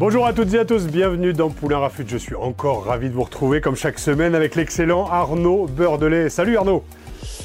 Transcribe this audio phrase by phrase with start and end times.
[0.00, 2.06] Bonjour à toutes et à tous, bienvenue dans Poulain Rafut.
[2.08, 6.30] Je suis encore ravi de vous retrouver comme chaque semaine avec l'excellent Arnaud Beurdelet.
[6.30, 6.82] Salut Arnaud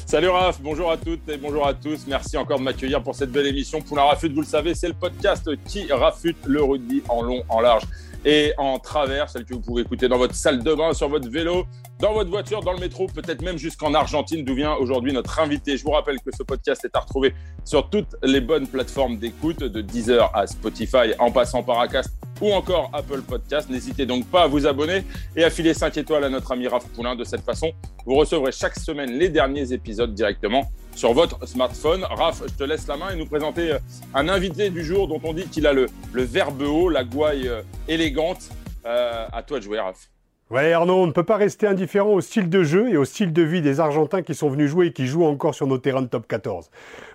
[0.06, 2.06] Salut Raph, bonjour à toutes et bonjour à tous.
[2.06, 3.82] Merci encore de m'accueillir pour cette belle émission.
[3.82, 7.60] Poulain Rafut, vous le savez, c'est le podcast qui rafute le rugby en long, en
[7.60, 7.82] large
[8.28, 11.30] et en travers, celle que vous pouvez écouter dans votre salle de bain, sur votre
[11.30, 11.64] vélo,
[12.00, 15.76] dans votre voiture, dans le métro, peut-être même jusqu'en Argentine, d'où vient aujourd'hui notre invité.
[15.76, 17.32] Je vous rappelle que ce podcast est à retrouver
[17.64, 22.52] sur toutes les bonnes plateformes d'écoute, de Deezer à Spotify, en passant par Acast ou
[22.52, 23.70] encore Apple Podcast.
[23.70, 25.04] N'hésitez donc pas à vous abonner
[25.36, 27.14] et à filer 5 étoiles à notre ami Raph Poulain.
[27.14, 27.70] De cette façon,
[28.04, 32.04] vous recevrez chaque semaine les derniers épisodes directement sur votre smartphone.
[32.04, 33.78] Raph, je te laisse la main et nous présenter euh,
[34.14, 37.48] un invité du jour dont on dit qu'il a le, le verbe haut, la gouaille
[37.48, 38.48] euh, élégante.
[38.86, 40.08] Euh, à toi de jouer, Raph.
[40.48, 43.32] Ouais, Arnaud, on ne peut pas rester indifférent au style de jeu et au style
[43.32, 46.02] de vie des Argentins qui sont venus jouer et qui jouent encore sur nos terrains
[46.02, 46.70] de top 14.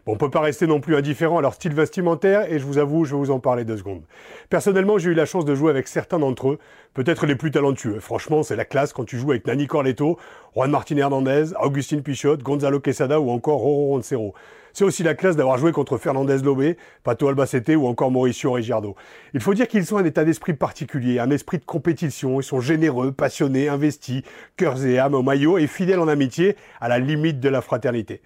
[0.05, 2.65] Bon, on ne peut pas rester non plus indifférent à leur style vestimentaire et je
[2.65, 4.01] vous avoue, je vais vous en parler deux secondes.
[4.49, 6.59] Personnellement, j'ai eu la chance de jouer avec certains d'entre eux,
[6.93, 8.01] peut-être les plus talentueux.
[8.01, 10.17] Franchement, c'est la classe quand tu joues avec Nani Corletto,
[10.53, 14.33] Juan Martin Hernandez, Augustin Pichot, Gonzalo Quesada ou encore Roro Roncero.
[14.73, 18.95] C'est aussi la classe d'avoir joué contre Fernandez Lobé, Pato Albacete ou encore Mauricio Regiardo.
[19.33, 22.39] Il faut dire qu'ils ont un état d'esprit particulier, un esprit de compétition.
[22.39, 24.23] Ils sont généreux, passionnés, investis,
[24.55, 28.21] cœurs et âmes au maillot et fidèles en amitié, à la limite de la fraternité.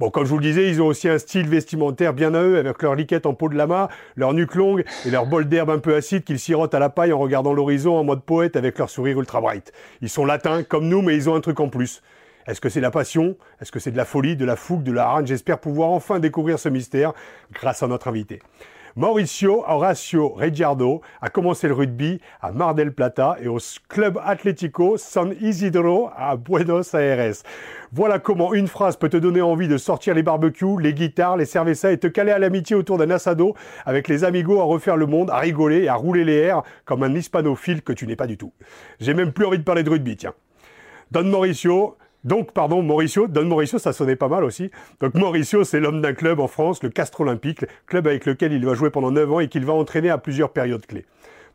[0.00, 2.56] Bon, comme je vous le disais, ils ont aussi un style vestimentaire bien à eux,
[2.56, 5.78] avec leur liquette en peau de lama, leur nuque longue et leur bol d'herbe un
[5.78, 8.88] peu acide qu'ils sirotent à la paille en regardant l'horizon en mode poète avec leur
[8.88, 9.72] sourire ultra bright.
[10.00, 12.00] Ils sont latins, comme nous, mais ils ont un truc en plus.
[12.50, 13.36] Est-ce que c'est la passion?
[13.60, 15.24] Est-ce que c'est de la folie, de la fougue, de la hargne?
[15.24, 17.12] J'espère pouvoir enfin découvrir ce mystère
[17.52, 18.40] grâce à notre invité.
[18.96, 24.96] Mauricio Horacio Reggiardo a commencé le rugby à Mar del Plata et au Club Atlético
[24.96, 27.34] San Isidro à Buenos Aires.
[27.92, 31.46] Voilà comment une phrase peut te donner envie de sortir les barbecues, les guitares, les
[31.46, 33.54] cervezas et te caler à l'amitié autour d'un assado
[33.86, 37.04] avec les amigos à refaire le monde, à rigoler et à rouler les airs comme
[37.04, 38.52] un hispanophile que tu n'es pas du tout.
[38.98, 40.34] J'ai même plus envie de parler de rugby, tiens.
[41.12, 44.70] Don Mauricio, donc, pardon, Mauricio, Don Mauricio, ça sonnait pas mal aussi.
[45.00, 48.64] Donc, Mauricio, c'est l'homme d'un club en France, le Castre Olympique, club avec lequel il
[48.66, 51.06] va jouer pendant 9 ans et qu'il va entraîner à plusieurs périodes clés.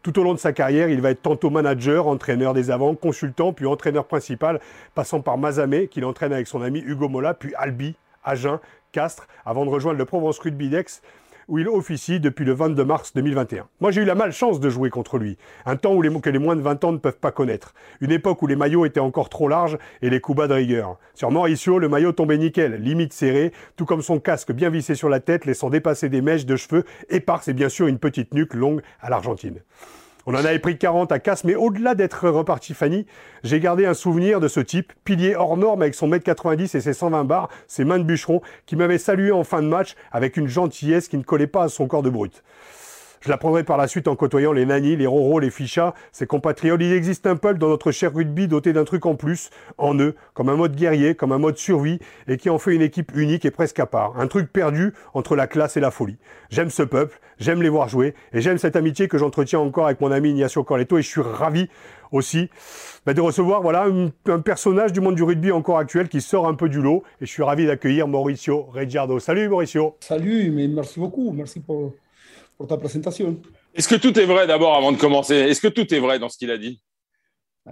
[0.01, 3.53] Tout au long de sa carrière, il va être tantôt manager, entraîneur des avants, consultant,
[3.53, 4.59] puis entraîneur principal,
[4.95, 8.59] passant par Mazamé, qu'il entraîne avec son ami Hugo Mola, puis Albi, Agen,
[8.91, 11.01] Castres, avant de rejoindre le Provence Rugby Dex,
[11.47, 13.67] où il officie depuis le 22 mars 2021.
[13.79, 15.37] Moi, j'ai eu la malchance de jouer contre lui.
[15.65, 17.73] Un temps où les, que les moins de 20 ans ne peuvent pas connaître.
[18.01, 20.97] Une époque où les maillots étaient encore trop larges et les coups bas de rigueur.
[21.13, 25.09] Sur Mauricio, le maillot tombait nickel, limite serré, tout comme son casque bien vissé sur
[25.09, 28.53] la tête, laissant dépasser des mèches de cheveux éparses et bien sûr une petite nuque
[28.53, 29.61] longue à l'Argentine.
[30.27, 33.05] On en avait pris 40 à casse, mais au-delà d'être reparti Fanny,
[33.43, 36.81] j'ai gardé un souvenir de ce type, pilier hors norme avec son mètre 90 et
[36.81, 40.37] ses 120 bars, ses mains de bûcheron, qui m'avait salué en fin de match avec
[40.37, 42.43] une gentillesse qui ne collait pas à son corps de brute.
[43.25, 46.79] Je l'apprendrai par la suite en côtoyant les Nani, les Roro, les Fichas, ses compatriotes.
[46.79, 49.49] Il existe un peuple dans notre cher rugby doté d'un truc en plus,
[49.79, 51.97] en eux, comme un mode guerrier, comme un mode survie,
[52.27, 54.13] et qui en fait une équipe unique et presque à part.
[54.19, 56.17] Un truc perdu entre la classe et la folie.
[56.51, 60.01] J'aime ce peuple, j'aime les voir jouer, et j'aime cette amitié que j'entretiens encore avec
[60.01, 61.67] mon ami Ignacio Corletto, et je suis ravi
[62.11, 62.51] aussi
[63.07, 63.87] bah, de recevoir voilà
[64.27, 67.25] un, personnage du monde du rugby encore actuel qui sort un peu du lot, et
[67.25, 69.17] je suis ravi d'accueillir Mauricio Reggiardo.
[69.17, 71.91] Salut Mauricio Salut, mais merci beaucoup, merci pour
[72.57, 73.37] pour ta présentation.
[73.73, 75.35] Est-ce que tout est vrai d'abord avant de commencer?
[75.35, 76.81] Est-ce que tout est vrai dans ce qu'il a dit?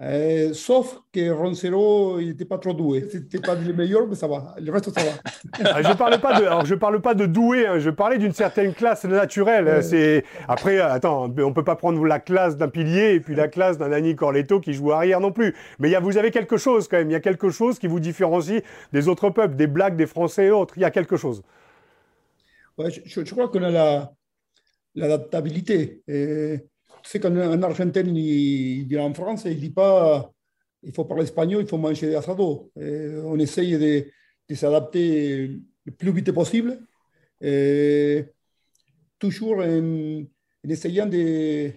[0.01, 3.07] Euh, sauf que Roncero, il n'était pas trop doué.
[3.11, 4.55] C'était pas le meilleur, mais ça va.
[4.59, 5.11] Le reste, ça va.
[5.71, 7.67] Ah, je parlais pas de, alors je parle pas de doué.
[7.67, 7.77] Hein.
[7.77, 9.83] je parlais d'une certaine classe naturelle.
[9.83, 13.77] C'est après, attends, on peut pas prendre la classe d'un pilier et puis la classe
[13.77, 15.55] d'un Annie Corletto qui joue arrière non plus.
[15.77, 17.11] Mais y a, vous avez quelque chose quand même.
[17.11, 18.63] Il y a quelque chose qui vous différencie
[18.93, 20.73] des autres peuples, des Blacks, des Français et autres.
[20.77, 21.43] Il y a quelque chose.
[22.79, 24.11] Ouais, je, je crois qu'on a la,
[24.95, 26.03] l'adaptabilité.
[27.05, 30.33] C'est qu'un Argentin, il, vient en France et il ne dit pas
[30.83, 32.69] il faut parler espagnol, il faut manger des asados.
[32.75, 34.05] on essaye de,
[34.55, 36.79] s'adapter le plus vite possible,
[37.41, 38.25] et
[39.17, 40.23] toujours en,
[40.67, 41.71] essayant de,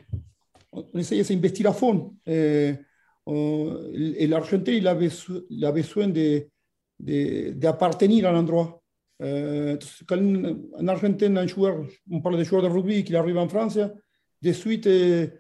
[0.73, 2.17] on essaye de s'investir à fond.
[2.27, 2.75] Et,
[4.27, 4.89] l'Argentin, il,
[5.51, 6.09] il a besoin
[6.99, 8.83] d'appartenir de, à l'endroit.
[9.19, 10.19] Quand
[10.79, 13.79] en Argentine, un joueur, on parle des joueurs de rugby qui arrive en France,
[14.43, 15.31] de suite, et,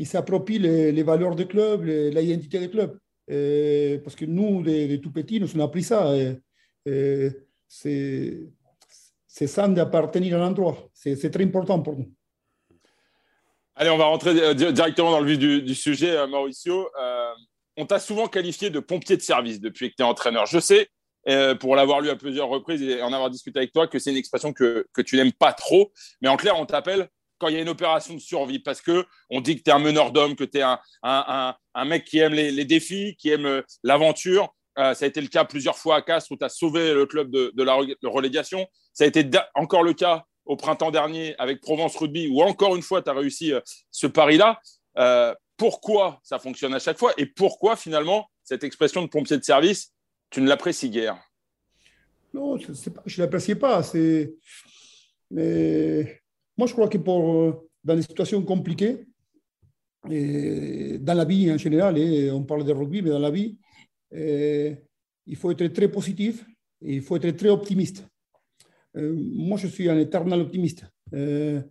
[0.00, 2.98] il s'approprie les, valeurs du club, l'identité du club.
[4.04, 6.14] parce que nous, de, tout petits, nous on appris ça.
[7.66, 8.46] c'est
[9.46, 10.88] ça d'appartenir à l'endroit.
[10.92, 12.12] C'est très important pour nous.
[13.80, 16.90] Allez, on va rentrer euh, directement dans le vif du, sujet, euh, Mauricio.
[17.00, 17.32] Euh,
[17.76, 20.46] on t'a souvent qualifié de pompier de service depuis que tu es entraîneur.
[20.46, 20.88] Je sais,
[21.60, 24.16] pour l'avoir lu à plusieurs reprises et en avoir discuté avec toi, que c'est une
[24.16, 25.92] expression que, tu n'aimes pas trop.
[26.20, 29.06] Mais en clair, on t'appelle quand il y a une opération de survie parce que
[29.30, 30.62] on dit que tu es un meneur d'hommes, que tu es
[31.02, 31.54] un,
[31.84, 34.54] mec qui aime les, défis, qui aime l'aventure.
[34.76, 37.30] ça a été le cas plusieurs fois à Castres où tu as sauvé le club
[37.30, 37.74] de, la
[38.04, 38.66] relégation.
[38.94, 42.82] Ça a été encore le cas au printemps dernier avec Provence Rugby, où encore une
[42.82, 43.60] fois, tu as réussi euh,
[43.92, 44.58] ce pari-là.
[44.98, 49.44] Euh, pourquoi ça fonctionne à chaque fois et pourquoi finalement cette expression de pompier de
[49.44, 49.92] service,
[50.30, 51.18] tu ne l'apprécies guère
[52.32, 53.82] Non, je ne l'apprécie pas.
[55.30, 56.20] Mais
[56.56, 57.52] moi, je crois que euh,
[57.84, 59.06] dans des situations compliquées,
[60.04, 61.96] dans la vie en général,
[62.32, 63.58] on parle de rugby, mais dans la vie,
[64.12, 66.44] il faut être très positif
[66.82, 68.04] et il faut être très optimiste.
[68.96, 70.84] Euh, moi, je suis un éternel optimiste.
[71.14, 71.62] Euh,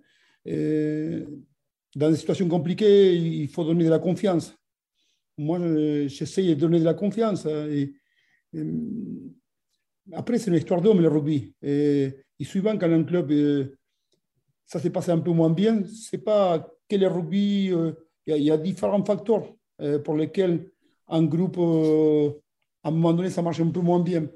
[1.95, 4.55] dans des situations compliquées, il faut donner de la confiance.
[5.37, 5.59] Moi,
[6.07, 7.45] j'essaye de donner de la confiance.
[7.45, 7.93] Et,
[10.13, 11.53] après, c'est une histoire d'homme, le rugby.
[11.61, 13.31] Et, souvent, quand un club,
[14.65, 17.71] ça s'est passé un peu moins bien, c'est pas que le rugby,
[18.25, 19.53] il y, a différents facteurs
[20.03, 20.69] pour lesquels
[21.07, 21.57] un groupe,
[22.83, 24.27] à un moment donné, ça marche un peu moins bien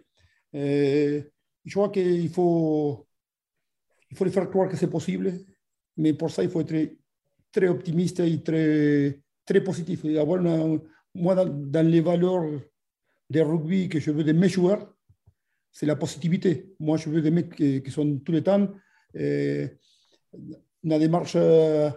[1.65, 3.07] je crois qu'il faut,
[4.09, 5.33] il faut les faire croire que c'est possible,
[5.97, 6.97] mais pour ça, il faut être
[7.51, 10.05] très optimiste et très, très positif.
[10.05, 10.41] Et avoir
[11.13, 12.45] moi, dans, les valeurs
[13.31, 14.93] de rugby que je veux de mes joueurs,
[15.71, 16.73] c'est la positivité.
[16.79, 18.67] Moi, je veux des mecs qui, sont tous les temps
[19.17, 19.67] euh,
[20.83, 21.89] une démarche euh,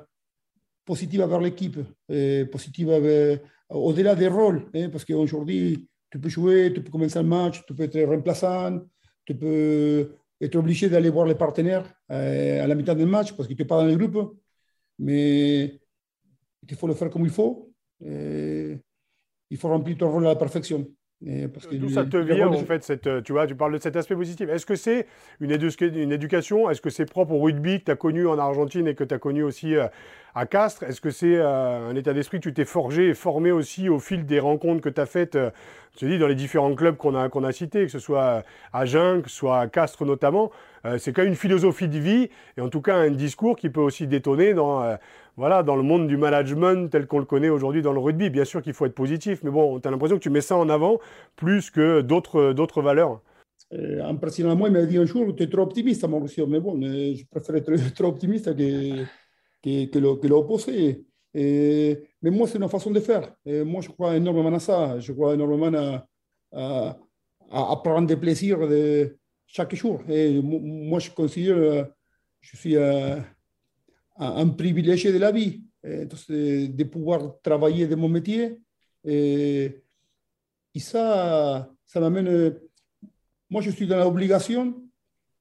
[0.84, 1.78] positive vers l'équipe,
[2.10, 3.40] euh, positive
[3.70, 7.74] au-delà des rôles, hein, parce qu'aujourd'hui, tu peux jouer, tu peux commencer un match, tu
[7.74, 8.80] peux être remplaçant,
[9.24, 13.48] tu peux être obligé d'aller voir les partenaires euh, à la mi-temps du match parce
[13.48, 14.38] que tu n'es pas dans le groupe,
[14.98, 15.80] mais
[16.68, 17.72] il faut le faire comme il faut.
[18.00, 20.86] il faut remplir ton rôle à la perfection.
[21.24, 24.48] D'où ça te vient, en fait, cette, tu vois, tu parles de cet aspect positif.
[24.50, 25.06] Est-ce que c'est
[25.40, 26.68] une, une, éducation?
[26.68, 29.14] Est-ce que c'est propre au rugby que tu as connu en Argentine et que tu
[29.14, 29.86] as connu aussi euh,
[30.34, 30.82] à Castres?
[30.82, 34.00] Est-ce que c'est euh, un état d'esprit que tu t'es forgé et formé aussi au
[34.00, 35.50] fil des rencontres que tu as faites, euh,
[35.98, 38.42] je dis, dans les différents clubs qu'on a, qu'on a cités, que ce soit
[38.74, 40.50] à Jeun, que ce soit à Castres notamment
[40.98, 42.28] C'est quand même une philosophie de vie
[42.58, 44.98] et en tout cas un discours qui peut aussi détonner dans
[45.36, 48.30] voilà, dans le monde du management tel qu'on le connaît aujourd'hui dans le rugby.
[48.30, 50.56] Bien sûr qu'il faut être positif, mais bon, tu as l'impression que tu mets ça
[50.56, 50.98] en avant
[51.36, 53.20] plus que d'autres, valeurs.
[53.72, 56.60] Euh, un président moi, il m'a dit un jour, tu es trop optimiste, Mauricio, mais
[56.60, 59.04] bon, euh, je préfère être trop optimiste que,
[59.62, 61.04] que, l'opposé.
[61.34, 63.34] mais moi, c'est une façon de faire.
[63.44, 65.00] Moi, je crois énormément à ça.
[65.00, 66.06] Je crois énormément à,
[66.52, 66.96] à,
[67.72, 69.16] à prendre des plaisirs de
[69.46, 70.00] chaque jour.
[70.08, 71.88] Et moi, je considère,
[72.40, 72.76] je suis
[74.16, 78.58] un privilégié de la vie, entonces, de pouvoir travailler de mon métier.
[79.04, 79.82] Et,
[80.76, 82.58] ça, ça m'amène.
[83.50, 84.82] Moi, je suis dans l'obligation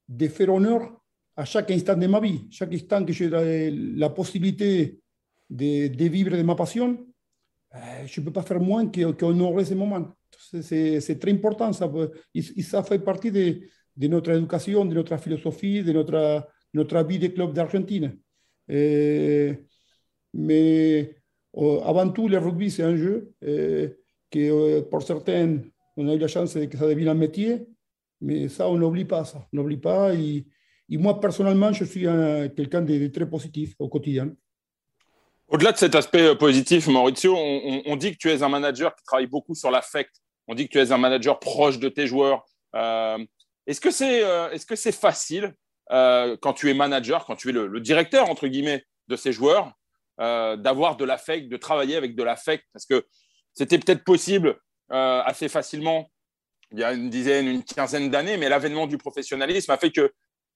[0.08, 1.00] de faire honneur
[1.36, 5.00] à chaque instant de ma vie, chaque instant que j'ai la, possibilité
[5.50, 7.04] de, de, vivre de ma passion,
[8.06, 10.14] je ne peux pas faire moins qu'honorer ce moment.
[10.62, 11.90] C'est très important, ça,
[12.34, 13.60] et, ça fait partie de,
[13.96, 18.16] de, notre éducation, de notre philosophie, de notre, notre vie de club d'Argentine.
[18.70, 19.54] Euh,
[20.32, 21.16] mais
[21.56, 23.88] euh, avant tout, le rugby, c'est un jeu euh,
[24.30, 25.58] que pour certains,
[25.96, 27.66] on a eu la chance que ça devienne un métier,
[28.20, 29.46] mais ça, on n'oublie pas ça.
[29.52, 30.14] N'oublie pas.
[30.14, 30.46] Et,
[30.90, 32.02] moi, personnellement, je suis
[32.56, 34.32] quelqu'un de, très positif au quotidien.
[35.48, 39.26] Au-delà de cet aspect positif, Maurizio, on, dit que tu es un manager qui travaille
[39.26, 40.10] beaucoup sur l'affect.
[40.46, 42.44] On dit que tu es un manager proche de tes joueurs.
[43.66, 45.54] est-ce que c'est est -ce c'est facile
[45.90, 49.72] euh, quand tu es manager, quand tu es le, directeur, entre guillemets, de ces joueurs,
[50.20, 53.04] euh, d'avoir de l'affect, de travailler avec de l'affect, parce que
[53.52, 54.58] c'était peut-être possible
[54.92, 56.10] euh, assez facilement
[56.72, 60.12] il y a une dizaine, une quinzaine d'années, mais l'avènement du professionnalisme a fait que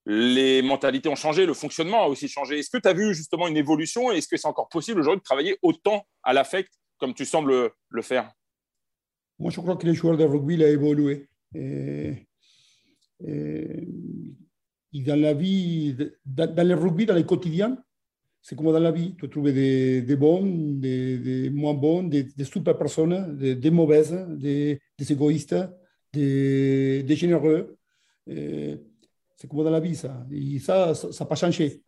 [0.07, 2.59] les mentalités ont changé, le fonctionnement a aussi changé.
[2.59, 5.21] Est-ce que tu as vu justement une évolution et est-ce que c'est encore possible aujourd'hui
[5.21, 8.33] de travailler autant à l'affect comme tu sembles le faire?
[9.39, 11.29] Moi, je crois que les joueurs de rugby ont évolué.
[11.55, 12.27] Et,
[14.93, 17.83] dans la vie, dans, le rugby, dans le quotidien,
[18.41, 19.15] c'est comme dans la vie.
[19.17, 20.45] Tu trouves des, des bons,
[20.79, 25.57] des, moins bons, des, super personnes, des, mauvaises, des, égoïstes,
[26.13, 27.77] des, généreux.
[28.27, 30.27] c'est comme dans la vie, ça.
[30.31, 31.83] Et ça, ça n'a pas changé.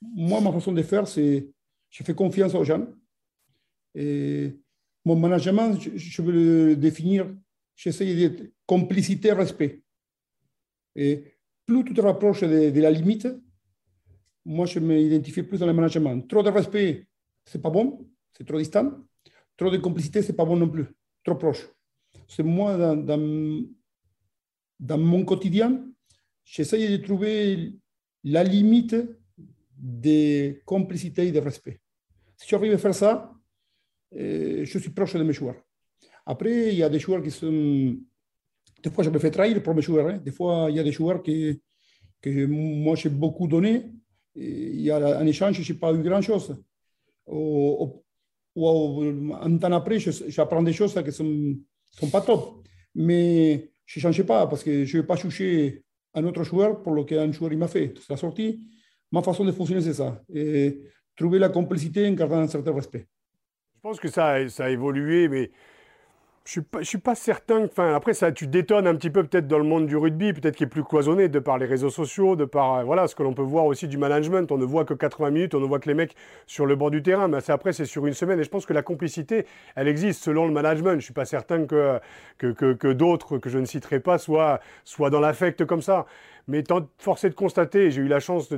[0.00, 1.48] Moi, ma façon de faire, c'est
[1.90, 2.86] je fais confiance aux gens.
[3.94, 4.56] Et
[5.04, 7.32] mon management, je, veux le définir,
[7.76, 9.82] j'essaie d'être complicité, respect.
[10.96, 11.31] Et
[11.72, 13.28] plus tu te rapproches de, la limite,
[14.44, 16.26] moi, je m'identifie plus dans le management.
[16.28, 17.06] Trop de respect,
[17.44, 18.92] c'est pas bon, c'est trop distant.
[19.56, 20.86] Trop de complicité, c'est pas bon non plus,
[21.24, 21.68] trop proche.
[22.28, 23.64] C'est moi, dans, dans,
[24.80, 25.84] dans mon quotidien,
[26.44, 27.74] j'essaie de trouver
[28.24, 28.96] la limite
[29.78, 31.80] de complicité et de respect.
[32.36, 33.32] Si j'arrive à faire ça,
[34.16, 35.56] euh, je suis proche de mes joueurs.
[36.26, 37.96] Après, il y a des joueurs qui sont...
[38.82, 40.08] Des fois, je me fais trahir pour mes joueurs.
[40.08, 40.18] Hein.
[40.18, 41.58] Des fois, il y a des joueurs que,
[42.20, 43.92] que moi, j'ai beaucoup donné.
[44.34, 46.62] il y a un échange, je n'ai pas eu grand-chose.
[47.26, 48.02] Ou,
[48.56, 51.56] un temps après, j'apprends des choses qui ne sont,
[51.92, 52.66] sont pas top.
[52.94, 55.84] Mais je ne change pas parce que je ne vais pas toucher
[56.14, 57.94] un autre joueur pour ce qu'un joueur m'a fait.
[57.96, 58.60] C'est la sortie.
[59.10, 60.22] Ma façon de fonctionner, c'est ça.
[61.16, 63.06] Trouver la complicité en gardant un certain respect.
[63.74, 65.50] Je pense que ça, ça a évolué, mais
[66.44, 67.64] je ne suis, pas certain.
[67.64, 70.56] Enfin, après, ça, tu détonnes un petit peu peut-être dans le monde du rugby, peut-être
[70.56, 73.22] qu'il est plus cloisonné de par les réseaux sociaux, de par euh, voilà, ce que
[73.22, 74.50] l'on peut voir aussi du management.
[74.50, 76.16] On ne voit que 80 minutes, on ne voit que les mecs
[76.48, 78.40] sur le bord du terrain, mais après, c'est sur une semaine.
[78.40, 79.46] Et je pense que la complicité,
[79.76, 80.98] elle existe selon le management.
[80.98, 82.00] Je suis pas certain que,
[82.38, 84.60] que, d'autres, que je ne citerai pas, soient
[85.10, 86.06] dans l'affect comme ça.
[86.48, 86.64] Mais
[86.98, 88.52] force est de constater, j'ai eu la chance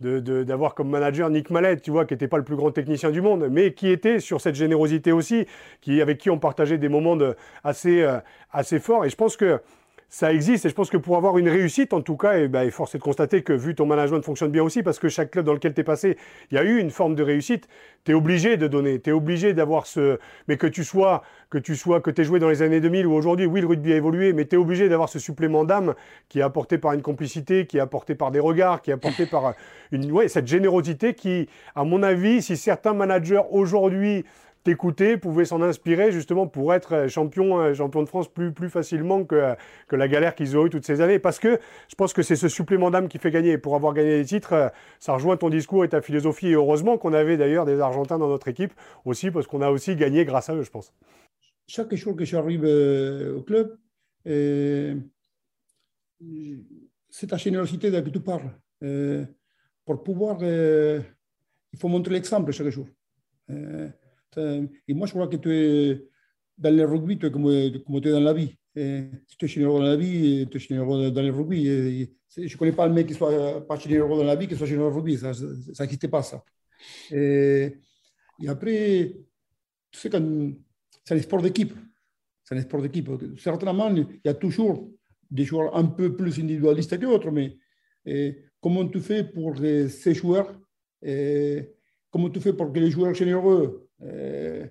[0.00, 3.20] d'avoir comme manager Nick Mallet, tu vois, qui n'était pas le plus grand technicien du
[3.20, 5.46] monde, mais qui était sur cette générosité aussi,
[5.80, 7.18] qui, avec qui on partageait des moments
[7.64, 8.18] assez, euh,
[8.52, 9.04] assez forts.
[9.04, 9.60] Et je pense que
[10.10, 10.66] ça existe.
[10.66, 12.98] Et je pense que pour avoir une réussite, en tout cas, et, ben, force est
[12.98, 15.72] de constater que vu ton management fonctionne bien aussi, parce que chaque club dans lequel
[15.72, 16.18] tu es passé,
[16.50, 17.68] il y a eu une forme de réussite,
[18.04, 20.18] tu es obligé de donner, tu es obligé d'avoir ce...
[20.48, 23.06] Mais que tu sois, que tu sois, que tu aies joué dans les années 2000
[23.06, 25.94] ou aujourd'hui, oui, le rugby a évolué, mais tu es obligé d'avoir ce supplément d'âme
[26.28, 29.26] qui est apporté par une complicité, qui est apporté par des regards, qui est apporté
[29.26, 29.54] par
[29.92, 34.24] une, ouais, cette générosité qui, à mon avis, si certains managers aujourd'hui
[34.64, 38.68] t'écouter, pouvait s'en inspirer justement pour être euh, champion, euh, champion de France plus, plus
[38.68, 39.54] facilement que,
[39.88, 41.18] que la galère qu'ils ont eu toutes ces années.
[41.18, 43.58] Parce que je pense que c'est ce supplément d'âme qui fait gagner.
[43.58, 46.48] Pour avoir gagné des titres, euh, ça rejoint ton discours et ta philosophie.
[46.48, 48.72] Et heureusement qu'on avait d'ailleurs des Argentins dans notre équipe
[49.04, 50.92] aussi, parce qu'on a aussi gagné grâce à eux, je pense.
[51.66, 53.78] Chaque jour que j'arrive au club,
[54.24, 54.96] c'est
[57.28, 58.50] ta générosité de que tu parles.
[59.84, 62.88] pour pouvoir, il faut montrer l'exemple chaque jour.
[64.36, 66.04] Et moi, je crois que tu es
[66.58, 67.44] dans le rugby, tu es comme,
[67.84, 68.54] comme tu es dans la vie.
[68.74, 72.10] Si tu es généreux dans la vie, tu es généreux dans le rugby.
[72.36, 74.66] Je ne connais pas le mec qui soit pas généreux dans la vie, qui soit
[74.66, 75.16] généreux dans le rugby.
[75.18, 75.32] Ça
[75.84, 76.44] n'existe pas, ça.
[77.10, 77.76] Et,
[78.42, 79.12] et, après,
[79.90, 80.10] tu sais,
[81.04, 81.74] c'est un sport d'équipe.
[82.44, 83.10] C'est un sport d'équipe.
[83.38, 84.90] Certainement, il y a toujours
[85.30, 87.56] des joueurs un peu plus individualistes que d'autres, mais
[88.60, 90.58] comment tu fais pour ces joueurs
[92.10, 94.68] Comment tu fais pour que les joueurs généreux euh,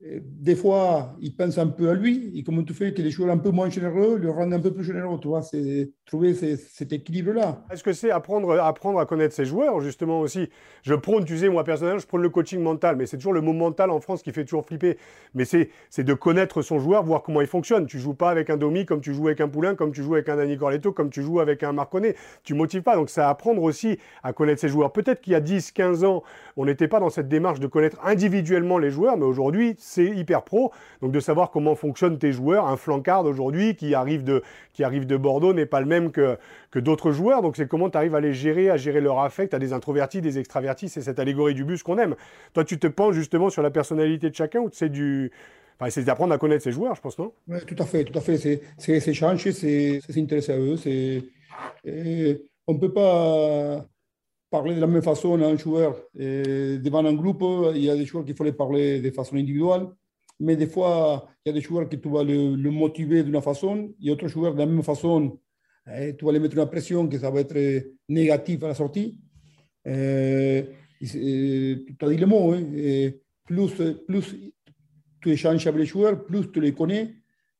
[0.00, 3.30] des fois, il pense un peu à lui, et comment tu fais que les joueurs
[3.30, 6.92] un peu moins généreux le rendent un peu plus généreux, tu vois, c'est trouver cet
[6.92, 7.64] équilibre-là.
[7.72, 10.50] Est-ce que c'est apprendre, apprendre à connaître ses joueurs, justement aussi?
[10.82, 13.40] Je prône, tu sais, moi personnellement, je prône le coaching mental, mais c'est toujours le
[13.40, 14.98] mot mental en France qui fait toujours flipper.
[15.32, 17.86] Mais c'est de connaître son joueur, voir comment il fonctionne.
[17.86, 20.14] Tu joues pas avec un Domi comme tu joues avec un Poulain, comme tu joues
[20.14, 22.14] avec un Dani Corletto, comme tu joues avec un Marconnet.
[22.42, 24.92] Tu motives pas, donc c'est apprendre aussi à connaître ses joueurs.
[24.92, 26.22] Peut-être qu'il y a 10, 15 ans,
[26.58, 30.42] on n'était pas dans cette démarche de connaître individuellement les joueurs, mais aujourd'hui, c'est hyper
[30.42, 30.72] pro.
[31.00, 32.66] Donc de savoir comment fonctionnent tes joueurs.
[32.66, 36.36] Un flancard aujourd'hui qui arrive de, qui arrive de Bordeaux n'est pas le même que,
[36.70, 37.42] que d'autres joueurs.
[37.42, 40.20] Donc c'est comment tu arrives à les gérer, à gérer leur affect, à des introvertis,
[40.20, 40.88] des extravertis.
[40.88, 42.14] C'est cette allégorie du bus qu'on aime.
[42.52, 45.30] Toi, tu te penses justement sur la personnalité de chacun ou c'est du...
[45.78, 47.32] Enfin, c'est d'apprendre à connaître ses joueurs, je pense, non?
[47.66, 48.60] Tout à fait, tout à fait.
[48.78, 50.76] C'est changer, c'est s'intéresser à eux.
[52.66, 53.84] on ne peut pas
[54.56, 55.90] parler de la même façon à un joueur.
[56.86, 57.42] Devant un groupe,
[57.74, 59.86] il y a des joueurs qu'il faut les parler de façon individuelle.
[60.38, 63.74] Mais des fois, il y a des joueurs que tu vas le, motiver d'une façon,
[64.00, 65.16] et d'autres joueurs de la même façon,
[65.92, 67.60] eh, tu vas les mettre une pression que ça va être
[68.08, 69.08] négatif à la sortie.
[69.84, 70.64] Eh,
[71.00, 72.62] tu as dit le mot, hein,
[73.48, 73.72] plus,
[74.06, 74.26] plus
[75.20, 77.04] tu échanges avec les joueurs, plus tu les connais,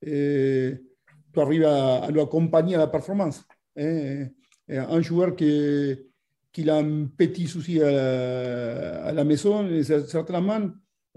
[0.01, 3.39] tu arrives à, à accompagner à la performance.
[3.77, 4.29] Hein.
[4.69, 6.14] Un joueur qui
[6.55, 10.71] qu'il a un petit souci à, la maison, et certainement,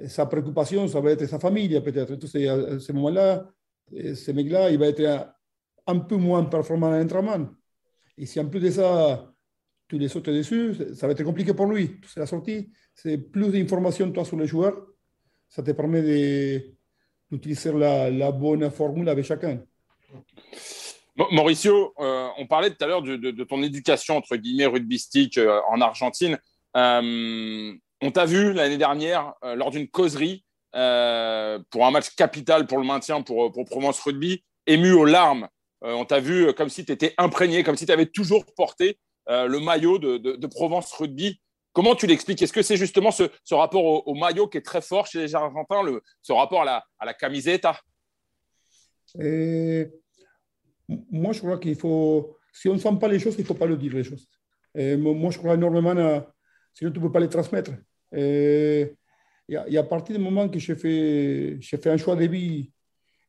[0.07, 2.13] sa préoccupation, ça va être sa famille, peut-être.
[2.13, 3.47] Entonces, à ce moment-là,
[3.91, 5.29] ce mec-là, il va être
[5.85, 7.49] un peu moins performant à l'entraînement.
[8.17, 9.31] Et si en plus de ça,
[9.87, 12.01] tu les sautes dessus, ça va être compliqué pour lui.
[12.07, 14.87] C'est la sortie, c'est plus d'informations toi sur les joueurs,
[15.47, 16.01] ça te permet
[17.29, 19.61] d'utiliser la, la bonne formule avec chacun.
[21.31, 25.81] Mauricio, euh, on parlait tout à l'heure de, ton éducation, entre guillemets, rugbystique euh, en
[25.81, 26.39] Argentine.
[26.75, 32.83] Euh, on t'a vu l'année dernière lors d'une causerie pour un match capital pour le
[32.83, 35.47] maintien pour, Provence Rugby, ému aux larmes.
[35.81, 39.57] on t'a vu comme si tu étais imprégné, comme si tu avais toujours porté le
[39.57, 41.41] maillot de, Provence Rugby.
[41.73, 42.43] Comment tu l'expliques?
[42.43, 45.81] Est-ce que c'est justement ce, rapport au, maillot qui est très fort chez les Argentins,
[45.81, 47.79] le, ce rapport à la camiseta?
[50.87, 53.53] Moi, je crois qu'il faut, si on ne sent pas les choses, il ne faut
[53.53, 54.27] pas le dire, les choses.
[54.75, 56.33] moi, je crois énormément, à,
[56.73, 57.71] sinon tu ne peux pas les transmettre.
[58.15, 58.93] Et,
[59.49, 62.71] et, à partir du moment que j'ai fait, fait un choix de vie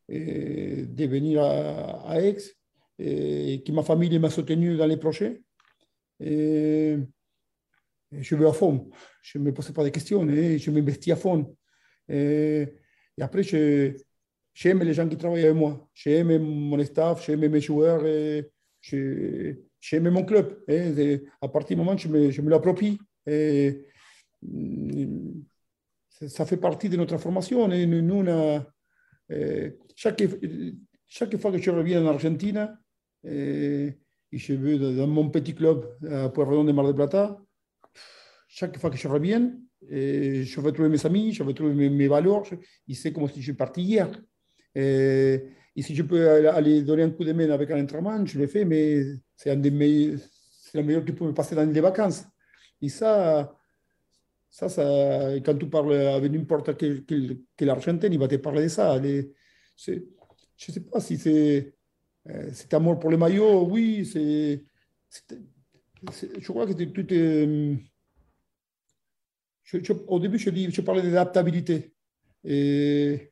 [0.09, 2.37] de venir à, Aix,
[2.97, 5.41] et que ma famille m'a soutenu dans les projets,
[6.19, 6.97] et,
[8.11, 8.89] je vais à fond.
[9.21, 11.55] Je ne me posais pas de questions, je m'investis à fond.
[12.07, 12.65] Et,
[13.17, 13.93] et après, je,
[14.53, 18.03] j'aime les gens qui travaillent avec moi, j'aime mon staff, j'aime mes joueurs,
[18.81, 20.63] j'aime mon club.
[21.41, 22.07] À partir du moment où je
[22.41, 22.97] me, l'approprie,
[24.41, 25.41] mm,
[26.27, 27.67] ça fait partie de notre formation.
[27.67, 28.25] Nous,
[29.95, 30.23] chaque,
[31.07, 32.77] chaque fois que je reviens en Argentine,
[33.23, 33.97] et,
[34.31, 37.41] je vais dans mon petit club à Pueyrredon de Mar del Plata,
[38.47, 39.53] chaque fois que je reviens,
[39.89, 42.43] et je vais trouver mes amis, je vais trouver mes, mes valeurs,
[42.93, 44.09] c'est comme si je suis parti hier.
[44.75, 45.43] Et,
[45.77, 48.65] si je peux aller donner un coup de main avec un entraînement, je le fais,
[48.65, 49.01] mais
[49.35, 50.19] c'est un des meilleurs,
[50.61, 52.25] c'est le meilleur qui peut me passer dans les vacances.
[52.81, 53.55] Et ça,
[54.49, 54.67] ça,
[55.45, 59.01] quand tu parles avec n'importe quel, quel, quel, Argentin, il va te parler de ça.
[59.01, 61.73] Je ne sais pas si c'est
[62.29, 64.65] euh, cet amour pour le maillot, oui, c'est,
[66.39, 67.79] je crois que est.
[69.63, 71.93] Je, au début, je, dis, je parlais d'adaptabilité.
[72.43, 73.31] Et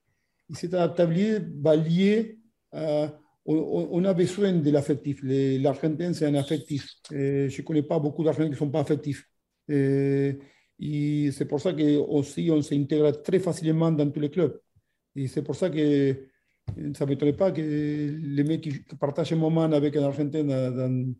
[0.49, 2.39] et cette adaptabilité va lier
[2.73, 3.07] euh,
[3.47, 5.21] on, a besoin de l'affectif.
[5.23, 6.85] L'Argentin, c'est un affectif.
[7.09, 9.25] je ne connais pas beaucoup d'Argentins qui ne sont pas affectifs.
[9.69, 10.37] Et,
[11.31, 14.59] c'est pour ça aussi on s'intègre très facilement dans tous les clubs.
[15.15, 16.27] Et c'est pour ça que
[16.93, 21.15] ça ne m'étonne pas que les mecs qui partagent un moment avec un Argentin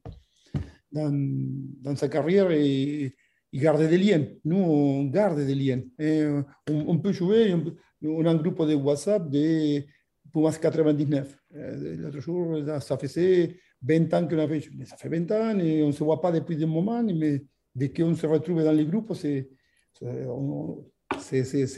[0.92, 3.16] dans, sa carrière et,
[3.54, 4.26] gardent des liens.
[4.44, 5.82] Nous, on garde des liens.
[5.98, 6.24] Et
[6.70, 7.56] on, peut jouer,
[8.04, 9.84] un groupe de WhatsApp de
[10.32, 11.38] Pumas 99.
[11.52, 14.62] L'autre jour, ça faisait 20 ans qu'on avait.
[14.86, 17.90] Ça fait 20 ans et on ne se voit pas depuis des moments, mais dès
[17.92, 19.50] qu'on se retrouve dans les groupes, c'est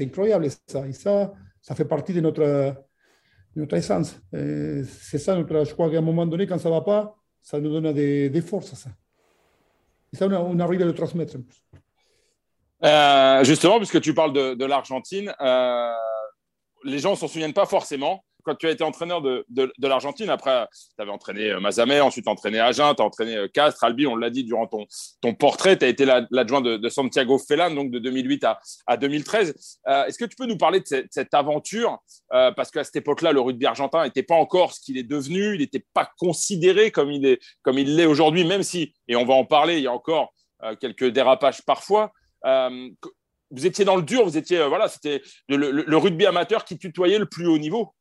[0.02, 0.88] incroyable ça.
[0.88, 2.76] Et ça, ça fait partie de notre,
[3.56, 4.20] notre essence.
[4.32, 7.60] C'est ça, notre, je crois qu'à un moment donné, quand ça ne va pas, ça
[7.60, 8.74] nous donne des, des forces.
[8.74, 8.90] Ça.
[10.12, 11.38] Et ça, on, arrive à le transmettre.
[12.84, 15.92] Euh, justement, puisque tu parles de, l'Argentine, euh,
[16.84, 18.24] les gens ne s'en souviennent pas forcément.
[18.46, 19.46] Quand tu as été entraîneur de,
[19.80, 24.08] l'Argentine, après, tu avais entraîné euh, Mazamet, ensuite entraîné Agen, tu as entraîné Castres, Albi,
[24.08, 28.00] on l'a dit durant ton, portrait, tu as été l'adjoint de, Santiago Felan, donc de
[28.00, 29.78] 2008 à, à 2013.
[29.90, 32.00] Euh, Est-ce que tu peux nous parler de cette, cette aventure?
[32.30, 35.60] Parce qu'à cette époque-là, le rugby argentin n'était pas encore ce qu'il est devenu, il
[35.60, 39.84] n'était pas considéré comme il l'est aujourd'hui, même si, et on va en parler, il
[39.84, 40.34] y a encore
[40.80, 42.14] quelques dérapages parfois.
[42.46, 42.90] Euh,
[43.52, 47.20] vous étiez dans le dur, vous étiez, euh, voilà, c'était le, rugby amateur qui tutoyait
[47.20, 47.94] le plus haut niveau.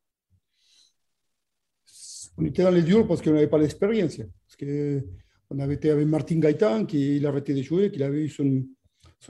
[2.37, 4.17] On était dans le dur parce qu'on n'avait pas l'expérience.
[4.17, 5.03] Parce que
[5.49, 8.65] on avait été avec Martin Gaëtan, qui arrêté de jouer, qui avait eu son,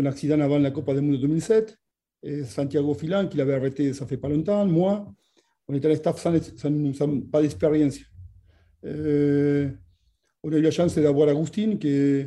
[0.06, 1.78] accident avant la Copa du Monde 2007.
[2.24, 4.66] Et Santiago Filan, qui l'avait arrêté, ça fait pas longtemps.
[4.66, 5.08] Moi,
[5.70, 6.34] on était le staff sans,
[7.32, 8.00] pas d'expérience.
[8.86, 9.70] Euh,
[10.44, 12.26] on a eu la chance d'avoir Agustin, qui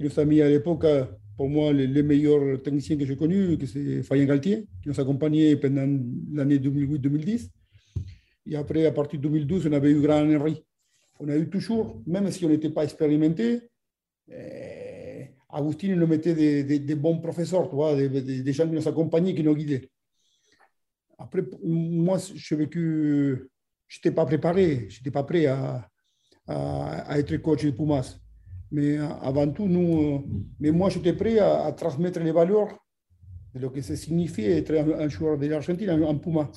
[0.00, 0.86] nous a mis à l'époque
[1.36, 5.56] pour moi, les, meilleurs techniciens que j'ai connus, c'est Fayен Galtier, qui nous a accompagnés
[5.56, 5.86] pendant
[6.32, 7.48] l'année 2008-2010.
[8.46, 10.62] Et après, à partir de 2012, on avait eu Grand Henry.
[11.18, 13.62] On a eu toujours, même si on n'était pas expérimenté,
[14.30, 19.88] eh, Agustin nous mettait des, bons professeurs, des, gens qui nous accompagnaient, qui nous guidaient.
[21.18, 23.48] Après, moi, j'ai vécu,
[23.88, 25.88] je n'étais pas préparé, je n'étais pas prêt à,
[26.46, 28.18] à, à, être coach de Pumas.
[28.74, 30.24] Mais avant tout, nous,
[30.58, 32.76] mais moi, j'étais prêt à, transmettre les valeurs
[33.54, 36.50] de ce que ça signifie être un, joueur de l'Argentine, un, Puma.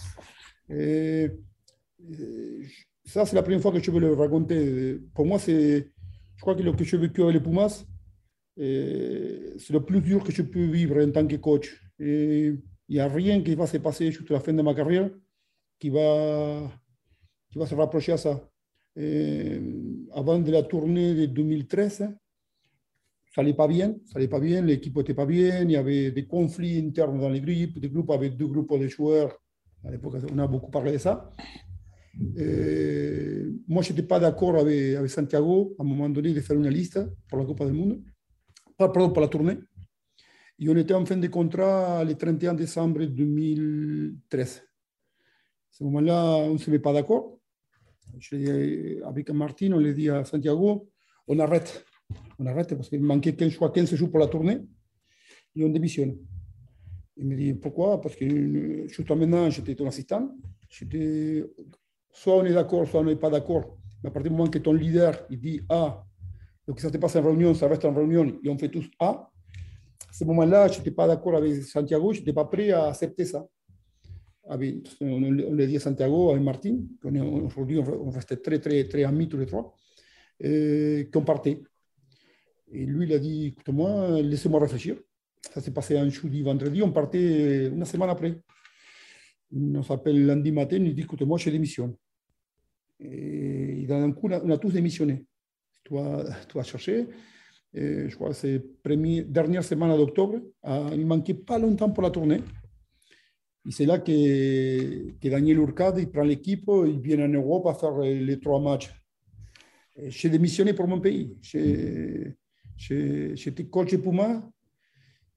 [3.06, 5.00] Ça, c'est la première fois que je veux le raconter.
[5.14, 5.92] Pour moi, c'est,
[6.36, 7.86] je crois que ce que j'ai vécu avec les Pumas,
[8.58, 11.80] c'est le plus dur que je peux vivre en tant que coach.
[12.00, 15.12] Il n'y a rien qui va se passer jusqu'à la fin de ma carrière
[15.80, 16.68] qui va,
[17.54, 18.50] se rapprocher à ça.
[20.18, 22.10] Avant de la tournée de 2013, ça
[23.38, 26.26] n'allait pas bien, ça n'allait pas bien, l'équipe n'était pas bien, il y avait des
[26.26, 29.40] conflits internes dans les groupes, des groupes avec deux groupes de joueurs.
[29.86, 31.32] À l'époque, on a beaucoup parlé de ça.
[33.68, 37.00] moi, je n'étais pas d'accord avec, Santiago à un moment donné de faire une liste
[37.30, 38.02] pour la Coupe du Monde,
[38.76, 39.60] pardon, pour la tournée.
[40.58, 44.58] Et on était en fin de contrat le 31 décembre 2013.
[44.58, 44.64] À
[45.70, 47.37] ce moment-là, on ne se met pas d'accord.
[49.06, 50.90] Avec Martin, on lui dit à Santiago,
[51.28, 51.86] on arrête.
[52.40, 54.60] On arrête parce qu'il manquait 15 choix, 15 jours pour la tournée.
[55.56, 56.18] Et on démissionne.
[57.18, 60.36] Il me dit pourquoi Parce que jusqu'à maintenant, j'étais ton assistant.
[62.12, 63.78] Soit on est d'accord, soit on n'est pas d'accord.
[64.04, 66.04] Mais à partir du moment que ton leader il dit A,
[66.68, 69.10] donc ça se passe en réunion, ça reste en réunion et on fait tous A,
[69.10, 73.26] à ce moment-là, je n'étais pas d'accord avec Santiago, je n'étais pas prêt à accepter
[73.26, 73.48] ça.
[74.50, 79.38] On, l'a dit à Santiago, avec Martin, aujourd'hui on, restait très, très, très amis tous
[79.38, 79.76] les trois,
[80.42, 81.62] qu'on partait.
[82.72, 84.98] Et lui, il a dit, écoute-moi, laissez-moi réfléchir.
[85.54, 88.42] Ça s'est passé un jeudi, vendredi, on partait une semaine après.
[89.52, 91.96] Il nous appelle lundi matin, il dit, écoute-moi, je démissionne.
[93.00, 95.26] Et d'un coup, on a tous démissionné.
[95.84, 97.08] Toi, toi cherché
[97.74, 98.64] je crois que c'est
[99.30, 100.40] dernière semaine d'octobre.
[100.94, 102.42] Il manquait pas longtemps pour la tournée.
[103.68, 108.40] Et c'est là que, Daniel Urcade prend l'équipe, il vient en Europe à faire les
[108.40, 108.90] trois matchs.
[109.98, 111.38] J'ai démissionné pour mon pays.
[112.78, 114.50] J'étais coach de Puma.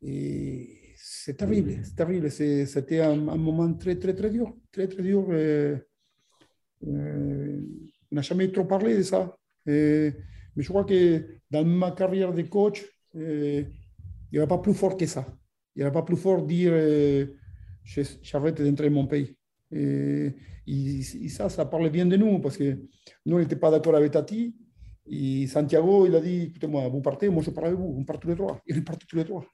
[0.03, 2.31] Et c'est terrible, c'est terrible.
[2.31, 4.55] C'était un, moment très, très, très dur.
[4.71, 5.27] Très, très dur.
[6.87, 7.65] On
[8.13, 9.37] n'a jamais trop parlé de ça.
[9.67, 10.15] Mais
[10.57, 13.67] je crois que dans ma carrière de coach, il
[14.33, 15.27] n'y avait pas plus fort que ça.
[15.75, 16.73] Il n'y avait pas plus fort dire
[17.85, 19.37] j'arrête d'entrer mon pays.
[19.73, 20.33] Et,
[21.29, 22.79] ça, ça parle bien de nous parce que
[23.27, 24.55] nous, on n'était pas d'accord avec Tati.
[25.09, 28.21] Et Santiago, il a dit écoutez-moi, vous partez, moi je pars avec vous, on part
[28.21, 28.61] tous les trois.
[28.67, 29.45] Il est tous les trois.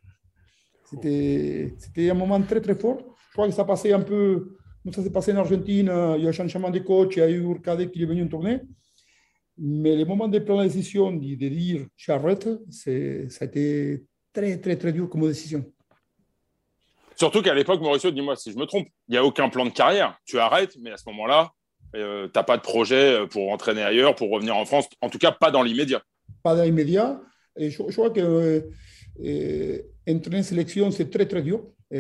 [0.85, 2.99] C'était un moment très très fort.
[3.31, 4.57] Je crois que ça passait un peu,
[4.93, 7.23] ça s'est passé en Argentine, il y a eu un changement de coach, il y
[7.23, 8.61] a eu Urcade qui est venu en tournée.
[9.59, 14.77] Mais le moment de prendre la décision, de dire j'arrête, ça a été très, très,
[14.77, 15.65] très dur comme décision.
[17.17, 19.71] Surtout qu'à l'époque, Mauricio, dis-moi si je me trompe, il n'y a aucun plan de
[19.71, 20.19] carrière.
[20.27, 21.51] Tu arrêtes, mais à ce moment-là,
[21.95, 25.19] euh, tu n'as pas de projet pour entraîner ailleurs, pour revenir en France, en tout
[25.19, 26.03] cas pas dans l'immédiat.
[26.43, 27.21] Pas dans l'immédiat.
[27.57, 28.61] Et je, crois que euh,
[29.25, 31.63] euh, sélection, c'est très, très dur.
[31.91, 31.99] quand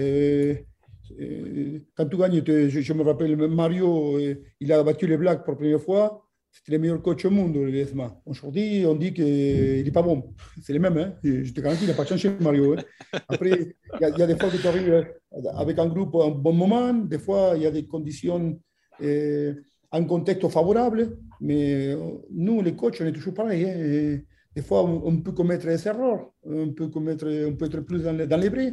[2.10, 4.18] tu gagnes, je, je, me rappelle, Mario,
[4.60, 6.25] il a battu les Blacks pour la première fois
[6.56, 7.86] c'était le meilleur coach au monde, le
[8.24, 10.34] Aujourd'hui, on dit qu'il n'est pas bon.
[10.62, 10.96] C'est le même.
[10.96, 11.12] Hein.
[11.22, 12.72] Je te garantis, il n'a pas changé, Mario.
[12.72, 12.82] Hein.
[13.28, 16.30] Après, il y, a des fois que tu arrives euh, avec un groupe à un
[16.30, 16.94] bon moment.
[16.94, 18.58] Des fois, il y a des conditions,
[19.02, 19.52] euh,
[19.92, 21.18] un contexte favorable.
[21.42, 21.98] Mais euh,
[22.30, 23.64] nous, les coachs, on est toujours pareil.
[23.66, 24.18] Hein.
[24.54, 26.30] Des fois, on, peut commettre des erreurs.
[26.42, 28.72] On peut, commettre, on peut être plus dans, dans les vrais.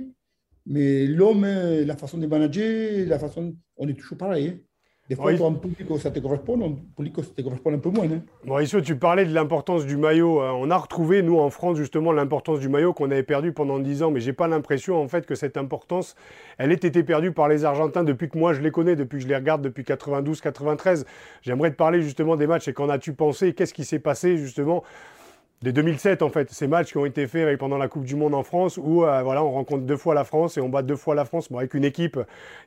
[0.66, 4.64] Mais l'homme, la façon de manager, la façon, on est toujours pareil.
[5.10, 7.90] Des fois, pour un public, ça te correspond, un public, ça te correspond un peu
[7.90, 8.06] moins.
[8.06, 8.22] Hein.
[8.46, 10.42] Mauricio, tu parlais de l'importance du maillot.
[10.42, 13.80] Euh, on a retrouvé, nous, en France, justement, l'importance du maillot qu'on avait perdu pendant
[13.80, 16.16] 10 ans, mais je n'ai pas l'impression, en fait, que cette importance,
[16.58, 19.24] elle ait été perdue par les Argentins depuis que moi, je les connais, depuis que
[19.24, 21.04] je les regarde depuis 92-93.
[21.42, 23.54] J'aimerais te parler, justement, des matchs et qu'en as-tu pensé?
[23.54, 24.84] Qu'est-ce qui s'est passé, justement
[25.64, 28.36] des 2007 en fait, ces matchs qui ont été faits pendant la Coupe du Monde
[28.36, 30.98] en France où euh, voilà, on rencontre deux fois la France et on bat deux
[30.98, 31.50] fois la France.
[31.50, 32.20] Bon, avec une équipe,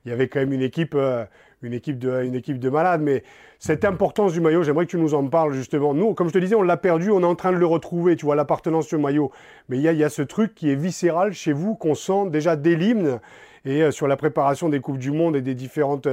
[0.04, 1.26] il y avait quand même une équipe, euh,
[1.60, 3.02] une équipe de, une équipe de malades.
[3.02, 3.22] Mais
[3.58, 5.92] cette importance du maillot, j'aimerais que tu nous en parles justement.
[5.92, 8.16] Nous, comme je te disais, on l'a perdu, on est en train de le retrouver.
[8.16, 9.30] Tu vois l'appartenance au maillot,
[9.68, 12.30] mais il y a, y a ce truc qui est viscéral chez vous qu'on sent
[12.30, 13.20] déjà dès l'hymne
[13.66, 16.06] et euh, sur la préparation des Coupes du Monde et des différentes,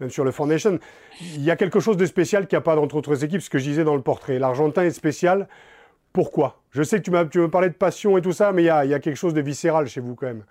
[0.00, 0.80] même sur le Foundation,
[1.18, 3.48] il y a quelque chose de spécial qu'il n'y a pas dans d'autres équipes, ce
[3.48, 4.38] que je disais dans le portrait.
[4.38, 5.48] L'Argentin est spécial
[6.16, 6.62] pourquoi?
[6.70, 8.66] Je sais que tu, m'as, tu me parlais de passion et tout ça, mais il
[8.66, 10.44] y a, quelque chose de viscéral chez vous quand même.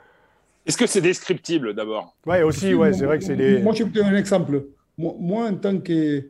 [0.64, 2.16] Est-ce que c'est descriptible d'abord?
[2.28, 3.64] Oui, aussi, ouais, c'est vrai que c'est des.
[3.64, 4.68] Moi, je vais te donner un exemple.
[4.96, 6.30] Moi, en tant que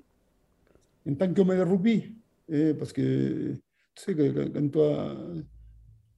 [1.06, 2.16] en tant qu'homme de rugby,
[2.48, 3.56] eh, parce que
[3.94, 5.18] tu sais que quand toi,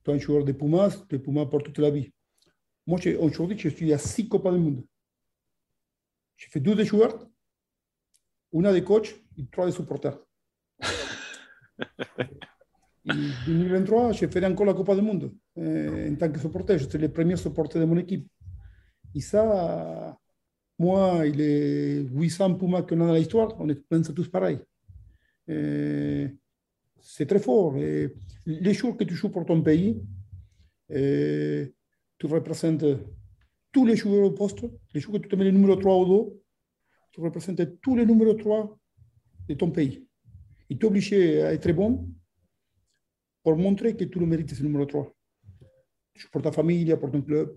[0.03, 2.12] tu es un joueur de Pumas, tu es Pumas pour toute la vie.
[2.86, 4.84] Moi, aujourd'hui, je suis à six Copas du Monde.
[6.38, 7.17] J'ai fait deux de joueurs,
[8.53, 10.19] une de coach et trois de supporters.
[13.10, 13.15] En
[13.46, 16.78] 2023, j'ai fait encore la Coupe du Monde en tant que supporter.
[16.78, 18.28] J'étais le premier supporter de mon équipe.
[19.15, 20.17] Et ça,
[20.78, 24.60] moi, il est 800 Pumas qu'on a dans l'histoire, on pense tous pareil.
[25.48, 27.76] C'est très fort.
[27.76, 30.02] Les jours que tu joues pour ton pays,
[30.89, 32.86] tu représentes
[33.72, 34.65] tous les joueurs au poste.
[34.93, 36.41] Les jours que tu te mets le numéro 3 au dos,
[37.13, 38.78] tu représentes tous les numéros 3
[39.48, 40.06] de ton pays.
[40.70, 42.10] Et tu es obligé à être bon
[43.47, 45.10] pour montrer que tu le mérites, c'est le numéro 3.
[46.33, 47.55] Pour ta famille, pour ton club,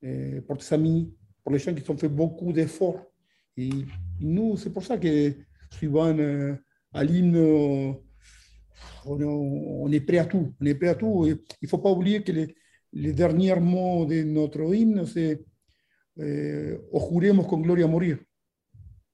[0.00, 1.12] eh, pour tes amis,
[1.42, 3.04] pour les gens qui ont fait beaucoup d'efforts.
[3.56, 3.70] Et
[4.20, 5.34] nous, c'est pour ça que
[5.72, 6.16] suivant
[6.92, 7.36] à l'hymne,
[9.04, 10.54] on, est prêt à tout.
[10.60, 11.26] On est prêt à tout.
[11.26, 12.54] il ne faut pas oublier que les,
[12.92, 15.44] les derniers mots de notre hymne, c'est
[16.20, 18.20] eh, O juremos con gloria morir.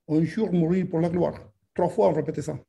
[0.07, 1.41] On jure mourir pour la gloire.
[1.73, 2.63] Trois fois, on répétait ça.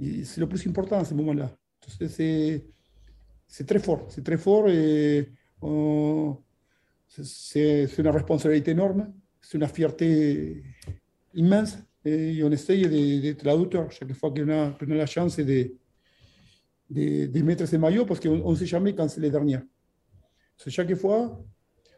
[0.00, 1.50] Eh, c'est le plus important à ce moment-là.
[1.88, 4.06] C'est très fort.
[4.08, 5.30] C'est très fort et
[7.08, 9.12] c'est une responsabilité énorme.
[9.40, 10.62] C'est une fierté
[11.34, 11.78] immense.
[12.04, 12.86] Et on essaye
[13.20, 15.74] d'être à la chaque fois qu'on a, a, la chance de,
[16.90, 19.62] de, mettre ce maillot parce qu'on ne sait jamais quand c'est la dernière.
[20.66, 21.42] Chaque fois,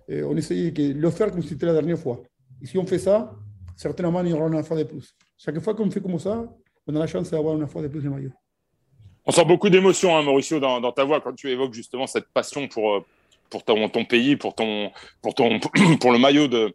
[0.09, 2.23] eh, on essaye de le faire comme si c'était la dernière fois.
[2.63, 3.37] Et si on fait ça,
[3.77, 5.15] certainement il y aura une fois de plus.
[5.37, 6.49] Chaque fois qu'on fait comme ça,
[6.87, 8.33] on a la chance d'avoir une fois de plus le maillot.
[9.25, 12.29] On sent beaucoup d'émotion, hein, Mauricio, dans, dans, ta voix quand tu évoques justement cette
[12.29, 13.05] passion pour, euh,
[13.51, 15.59] pour ton, ton pays, pour, ton, pour, ton,
[16.01, 16.75] pour le maillot de,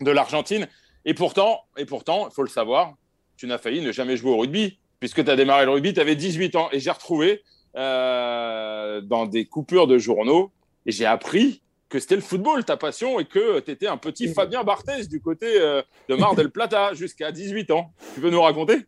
[0.00, 0.66] de l'Argentine.
[1.04, 2.94] Et pourtant, et pourtant, il faut le savoir,
[3.36, 6.00] tu n'as failli ne jamais jouer au rugby, puisque tu as démarré le rugby, tu
[6.00, 6.68] avais 18 ans.
[6.72, 7.42] Et j'ai retrouvé
[7.76, 10.52] euh, dans des coupures de journaux,
[10.86, 14.28] et j'ai appris que c'était le football, ta passion, et que tu étais un petit
[14.28, 17.92] Fabien Barthez du côté euh, de Mar del Plata jusqu'à 18 ans.
[18.14, 18.86] Tu veux nous raconter?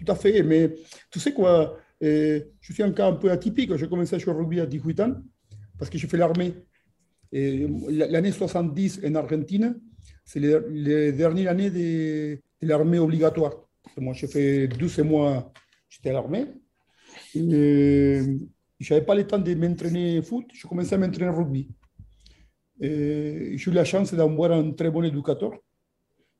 [0.00, 0.74] Tout à fait, mais
[1.10, 3.76] tu sais quoi euh, Je suis un cas un peu atypique.
[3.76, 5.14] J'ai commencé à jouer au rugby à 18 ans
[5.78, 6.54] parce que j'ai fait l'armée.
[7.32, 9.80] L'année 70 en Argentine,
[10.24, 13.52] c'est la dernière année de, l'armée obligatoire.
[13.98, 15.52] Moi, j'ai fait 12 mois,
[15.88, 16.46] j'étais à l'armée.
[17.34, 18.38] Je
[18.88, 21.68] n'avais pas le temps de m'entraîner foot, je commençais à m'entraîner rugby.
[22.80, 25.52] J'ai eu la chance d'avoir un très bon éducateur.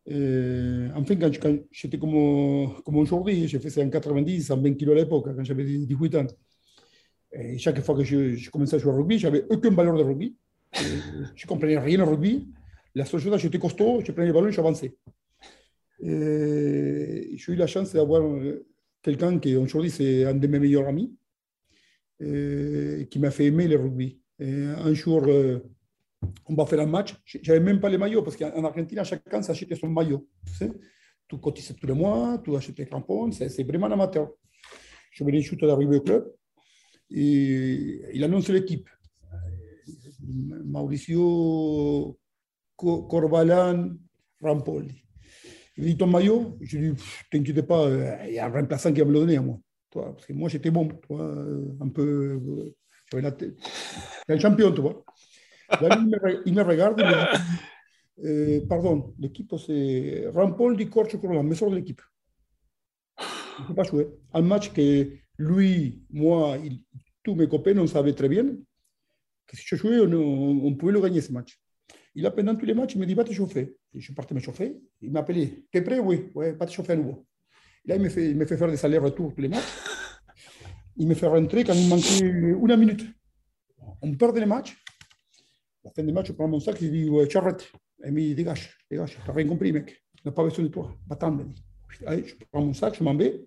[0.06, 5.64] Enfin, quand, j'étais comme, comme aujourd'hui, j'ai fait 190, 120 kilos à l'époque, quand j'avais
[5.64, 6.26] 18 ans.
[7.32, 10.36] Et chaque fois que je, commençais à jouer au rugby, j'avais aucune valeur de rugby.
[10.74, 12.48] je ne comprenais rien au rugby.
[12.94, 14.96] La seule chose, j'étais costaud, je prenais le ballon et j'avançais.
[16.02, 18.66] J'ai eu la chance d'avoir euh,
[19.02, 21.14] quelqu'un qui aujourd'hui c'est un de mes meilleurs amis,
[22.18, 24.18] qui m'a fait aimer le rugby.
[24.40, 25.60] un jour, euh,
[26.46, 27.14] on va faire un match.
[27.24, 30.28] J'avais même pas les maillots parce qu'en Argentine, chacun s'achète son maillot.
[30.46, 30.72] Tu, sais?
[31.28, 34.30] tu cotises tous les mois, tu achètes les crampons, c'est vraiment amateur.
[35.12, 36.33] Je venais juste d'arriver au club
[37.11, 38.88] et il annonce l'équipe.
[40.64, 42.18] Mauricio
[42.76, 43.90] Corbalan
[44.40, 45.04] Rampoli.
[45.76, 46.59] Il dit ton maillot?
[46.61, 47.88] Je lui dis, t'inquiète pas,
[48.26, 49.59] il y a un remplaçant qui va me le donner à moi.
[49.90, 51.35] Toi, parce que moi, j'étais bon, toi,
[51.80, 52.40] un peu.
[53.11, 53.56] J'avais la tête.
[54.28, 55.04] un champion, tu vois
[56.46, 61.74] il, me, regarde et me dit Pardon, l'équipe, c'est Rampol di Corcho Corona, mais de
[61.74, 62.02] l'équipe.
[63.18, 64.09] Je ne peux pas jouer.
[64.33, 66.56] Un match que lui, moi,
[67.22, 68.46] tous mes copains, on savait très bien
[69.46, 71.61] que si je jouais, on, pouvait le gagner ce match.
[72.14, 73.76] Il a pendant tous les matchs, il me dit Va te chauffer.
[73.94, 74.76] Je partais me chauffer.
[75.00, 77.26] Il m'a appelé T'es prêt Oui, ouais, va te chauffer à nouveau.
[77.85, 79.64] là, il me fait, il me fait faire des allers-retours tous les matchs.
[80.96, 83.06] Il me fait rentrer quand il manquait une minute.
[84.02, 84.76] On perd les matchs
[85.84, 87.72] la fin du match, je prends mon sac, je dis ouais, Charrette.
[88.04, 90.02] Il me dit dégage, dégage, t'as rien compris, mec.
[90.24, 90.94] On n'a pas besoin de toi.
[91.08, 91.38] Va-t'en,
[92.06, 93.46] Allez, je prends mon sac, je m'en vais.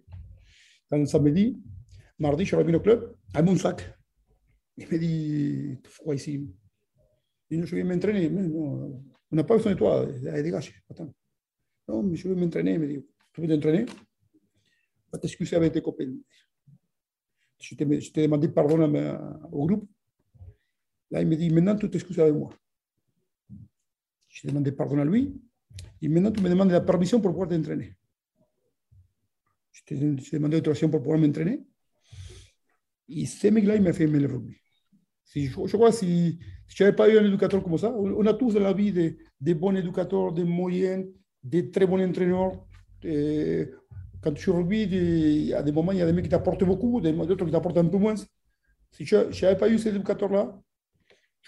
[0.89, 1.61] Dans le samedi,
[2.19, 3.97] mardi, je reviens au club avec mon sac.
[4.77, 6.49] Il me dit froid ici.
[7.49, 8.29] Il dit je vais m'entraîner.
[8.29, 10.07] on n'a pas besoin de toi.
[10.27, 11.13] Allez, dégage, attends.
[11.87, 12.73] Non, mais je veux m'entraîner.
[12.73, 13.85] Il me dit tu veux t'entraîner?
[15.11, 16.13] Va t'excuser avec tes copains.
[17.59, 18.93] Je t'ai demandé pardon
[19.51, 19.89] au groupe.
[21.13, 22.49] Là, il me dit, maintenant, tu t'excuses avec moi.
[24.29, 25.39] J'ai demandé pardon à lui.
[26.01, 27.95] Et maintenant, tu me demandes la permission pour pouvoir t'entraîner.
[29.71, 31.61] Je t'ai demandé l'autorisation pour pouvoir m'entraîner.
[33.09, 34.55] Et ce mec-là, il m'a fait aimer le rugby.
[35.23, 38.33] Si, je, crois que si, je n'avais pas eu un éducateur comme ça, on a
[38.33, 38.91] tous dans la vie
[39.39, 41.05] des, bons éducateurs, des moyens,
[41.43, 42.53] des très bons entraîneurs.
[43.03, 46.63] quand tu rugby, il y a des moments, il y a des mecs qui t'apportent
[46.63, 48.15] beaucoup, d'autres qui t'apportent un peu moins.
[48.89, 50.72] Si je n'avais pas eu cet éducateur-là, je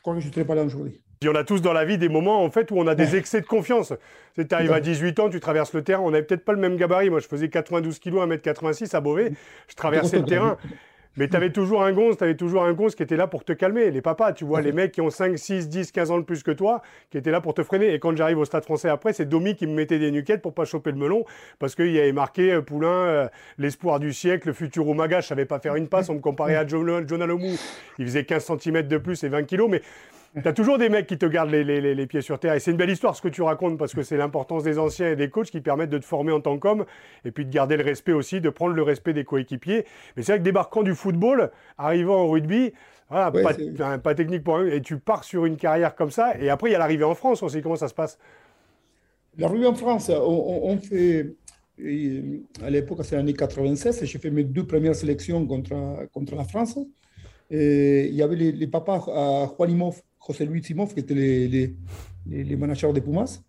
[0.06, 1.02] crois que je ne serais pas là aujourd'hui.
[1.20, 3.16] Puis on a tous dans la vie des moments en fait où on a des
[3.16, 3.92] excès de confiance.
[4.36, 6.76] Tu arrives à 18 ans, tu traverses le terrain, on n'avait peut-être pas le même
[6.76, 7.10] gabarit.
[7.10, 9.32] Moi, je faisais 92 kg, 1m86 à Beauvais.
[9.68, 10.58] Je traversais le terrain.
[11.18, 13.46] Mais tu avais toujours un gonze, tu avais toujours un gonze qui était là pour
[13.46, 13.90] te calmer.
[13.90, 16.44] Les papas, tu vois, les mecs qui ont 5, 6, 10, 15 ans de plus
[16.44, 17.94] que toi, qui étaient là pour te freiner.
[17.94, 20.54] Et quand j'arrive au stade français après, c'est Domi qui me mettait des nuquettes pour
[20.54, 21.24] pas choper le melon,
[21.58, 25.22] parce qu'il y avait marqué euh, Poulain, euh, l'espoir du siècle, le futur Oumaga.
[25.22, 27.56] Je savais pas faire une passe, on me comparait à John, John Alomou.
[27.98, 29.70] Il faisait 15 cm de plus et 20 kg.
[29.70, 29.82] Mais
[30.42, 32.54] tu as toujours des mecs qui te gardent les, pieds sur terre.
[32.54, 35.12] Et c'est une belle histoire ce que tu racontes parce que c'est l'importance des anciens
[35.12, 36.86] et des coachs qui permettent de te former en tant qu'homme
[37.24, 39.86] et puis de garder le respect aussi, de prendre le respect des coéquipiers.
[40.16, 42.74] Mais c'est vrai que débarquant du football, arrivant au rugby,
[43.10, 43.32] voilà,
[44.00, 46.38] pas, technique pour eux, et tu pars sur une carrière comme ça.
[46.40, 47.44] Et après, il y a l'arrivée en France.
[47.44, 48.18] On sait comment ça se passe.
[49.38, 51.36] La rue en France, on, fait,
[52.64, 56.80] à l'époque, c'est l'année 96, j'ai fait mes deux premières sélections contre, contre la France.
[57.52, 61.76] Et il y avait les, papas à Juanimov, José Luis Simov, qui étaient les, les,
[62.26, 63.42] les, managers de Pumas.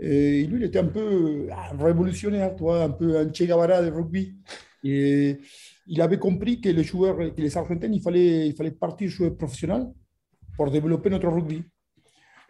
[0.00, 3.90] Et lui, il était un peu ah, révolutionnaire, toi, un peu un Che Guevara de
[3.90, 4.36] rugby.
[4.84, 5.38] Et
[5.86, 9.30] il avait compris que les joueurs, que les Argentins, il fallait, il fallait partir jouer
[9.30, 9.86] professionnel
[10.56, 11.62] pour développer notre rugby.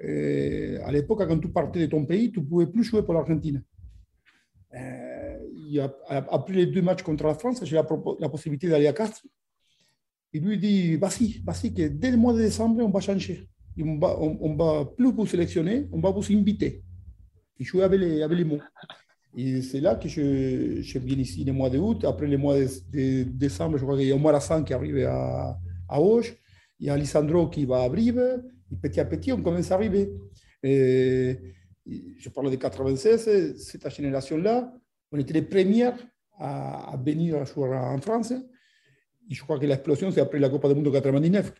[0.00, 3.62] À l'époque, quand tu partais de ton pays, tu ne pouvais plus jouer pour l'Argentine.
[4.74, 7.84] Euh, après les deux matchs contre la France, j'ai la,
[8.28, 9.26] possibilité d'aller à Castres.
[10.32, 13.48] Il lui dit, vas-y, vas-y, que dès le mois de décembre, on va changer.
[13.82, 14.16] On va,
[14.56, 16.82] va plus vous sélectionner, on va vous inviter.
[17.58, 18.60] Il jouait avec les, avec les mots.
[19.36, 22.04] Et c'est là que je, viens ici le mois d'août.
[22.04, 25.58] Après le mois de, décembre, je crois qu'il y a Omar Hassan qui arrive à,
[25.88, 26.24] à Auch.
[26.80, 28.42] Il y a Alessandro qui va à Brive.
[28.72, 30.12] Et petit à petit, on commence à arriver.
[30.62, 31.36] Et
[32.18, 34.72] je parle de 96, cette génération-là,
[35.12, 35.96] on était les premières
[36.38, 38.32] à, venir jouer en France.
[38.32, 41.52] Et je crois que l'explosion, c'est après la Coupe du Monde 99.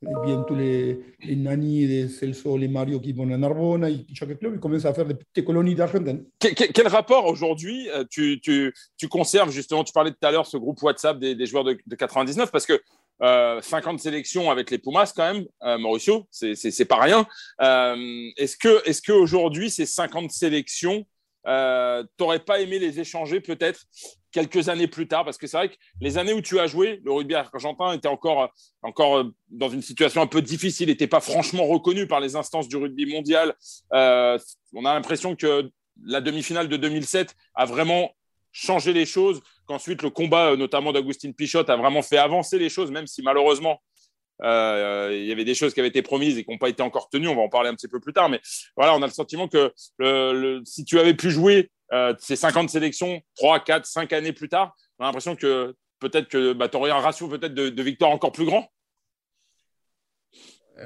[0.00, 4.38] Que, bien tous les, les Nani, les Celso, les Mario qui vont à Narbonne, chaque
[4.38, 6.24] club commence à faire des petites colonies d'Argentine.
[6.38, 11.18] Quel, rapport aujourd'hui euh, tu, conserves justement Tu parlais tout à l'heure ce groupe WhatsApp
[11.18, 12.80] des, joueurs de, de, 99 parce que
[13.20, 17.26] 50 euh, sélections avec les Pumas quand même, euh, Mauricio, c'est pas rien.
[17.60, 21.06] Euh, est-ce que, est-ce qu'aujourd'hui ces 50 sélections,
[22.16, 23.84] t'aurais pas aimé les échanger peut-être
[24.34, 27.00] quelques années plus tard Parce que c'est vrai que les années où tu as joué,
[27.04, 31.64] le rugby argentin était encore, encore dans une situation un peu difficile, n'était pas franchement
[31.66, 33.54] reconnu par les instances du rugby mondial.
[33.92, 35.70] on a l'impression que
[36.04, 38.10] la demi-finale de 2007 a vraiment
[38.52, 42.68] changé les choses qu'ensuite le combat, euh, notamment d'Agustin Pichot, a vraiment fait avancer les
[42.68, 43.82] choses, même si malheureusement
[44.42, 46.82] euh, il y avait des choses qui avaient été promises et qui n'ont pas été
[46.82, 47.28] encore tenues.
[47.28, 48.40] On va en parler un petit peu plus tard, mais
[48.76, 49.72] voilà, on a le sentiment que
[50.64, 54.74] si tu avais pu jouer euh, ces 50 sélections 3, 4, 5 années plus tard,
[54.98, 58.10] on a l'impression que peut-être que bah, tu aurais un ratio peut-être de, de victoires
[58.10, 58.68] encore plus grand.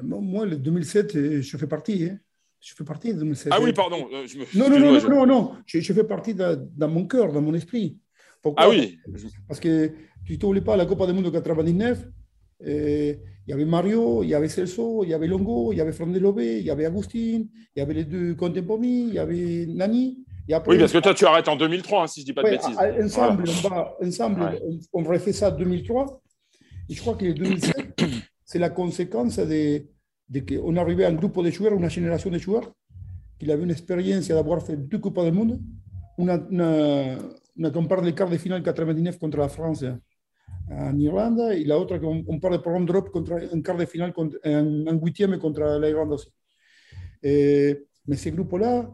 [0.03, 2.05] Moi, le 2007, je fais partie.
[2.05, 2.19] Hein.
[2.61, 3.53] Je fais partie de 2007.
[3.57, 4.09] Ah oui, pardon.
[4.55, 7.99] non, non, non, non, non, je, je fais partie dans mon cœur, dans mon esprit.
[8.43, 8.65] Pourquoi?
[8.65, 8.99] Ah oui
[9.47, 9.93] Parce que
[10.27, 12.05] tu t'oublies pas la Copa del Mundo 99,
[12.67, 15.93] il y avait Mario, il y avait Celso, il y avait Longo, il y avait
[15.93, 19.65] Fran Lobé, il y avait Agustin, il y avait les deux Contempomi, il y avait
[19.67, 20.25] Nani.
[20.67, 22.51] Oui, parce que toi, tu arrêtes en 2003, hein, si je ne dis pas de
[22.51, 22.77] bêtises.
[23.05, 24.61] Ensemble, on, va, ensemble
[24.93, 26.23] on, refait ça en 2003.
[26.89, 27.75] Et je crois que 2007,
[28.45, 29.83] c'est la conséquence de,
[30.29, 32.73] de qu'on arrivait à un groupe de joueurs, une génération de joueurs,
[33.39, 35.61] qui avait une expérience d'avoir fait deux Copas du Monde,
[36.19, 37.19] une, une,
[37.57, 39.85] una qu'on parle des quarts de finale 99 contre la France
[40.71, 44.39] en Irlande et l'autre qu'on parle de un drop contre un quart de finale contre,
[44.45, 46.33] un, un huitième contre l'Irlande aussi.
[47.23, 48.91] Et, mais ces groupes-là,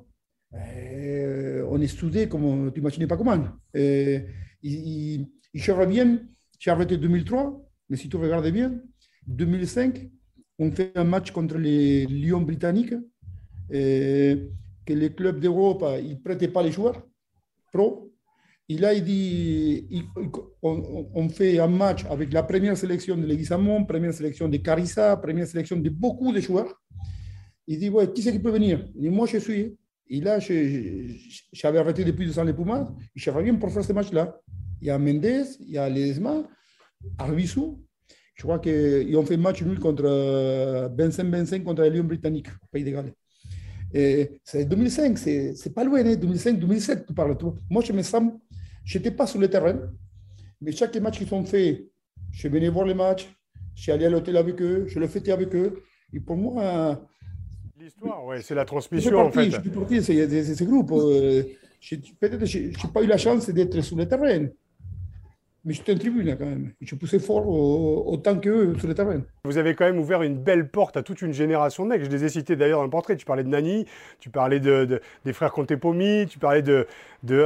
[0.55, 3.43] eh, on est soudés comme tu n'imagines pas comment.
[3.75, 4.25] Et,
[4.63, 6.21] et, et je reviens,
[6.59, 8.81] j'ai arrêté 2003, mais si tu regardes bien,
[9.27, 10.11] 2005,
[10.59, 12.95] on fait un match contre les Lions britanniques,
[13.71, 14.49] et
[14.85, 17.03] que les clubs d'Europe ne prêtaient pas les joueurs
[17.73, 18.15] pro,
[18.69, 19.87] et là, il dit,
[20.63, 25.47] on, fait un match avec la première sélection de Leguizamon, première sélection de Carissa, première
[25.47, 26.83] sélection de beaucoup de joueurs.
[27.67, 28.89] Il dit, ouais, qui c'est qui peut venir?
[28.95, 29.77] Il dit, moi, je suis.
[30.15, 32.89] Et là, j'avais arrêté depuis deux ans les Pumas.
[33.17, 34.39] Je reviens pour faire ce match-là.
[34.81, 35.25] Il y a Mendes,
[35.59, 36.45] il y a Ledesma,
[37.19, 37.83] Arbissou.
[38.37, 42.47] Je crois qu'ils ont fait match nul contre euh, Vincent Vincent contre les Lions britanniques,
[42.71, 43.13] Pays de Galles.
[44.45, 47.37] C'est 2005, c'est pas loin, 2005-2007, hein, tu parles.
[47.69, 48.23] Moi, je me sens
[48.85, 49.81] je n'étais pas sur le terrain,
[50.61, 51.89] mais chaque match qu'ils ont fait,
[52.31, 53.29] je venais voir les matchs,
[53.75, 55.83] je suis allé à l'hôtel avec eux, je le fêtais avec eux.
[56.13, 57.05] Et pour moi.
[57.85, 59.51] L'histoire, ouais, c'est la transmission en fait.
[59.51, 60.93] Je suis parti de ces, groupes.
[60.93, 61.43] Euh,
[62.19, 64.47] peut-être je n'ai pas eu la chance d'être sur le terrain
[65.65, 66.73] mais j'étais en tribune quand même.
[66.81, 69.23] Je poussais fort autant qu'eux sur le terrain.
[69.45, 72.05] Vous avez quand même ouvert une belle porte à toute une génération de mecs.
[72.05, 73.17] Je les ai cités d'ailleurs dans le portrait.
[73.17, 73.87] Tu parlais de Nani,
[74.21, 76.87] tu parlais de, des frères Contepomi, tu parlais de,
[77.23, 77.45] de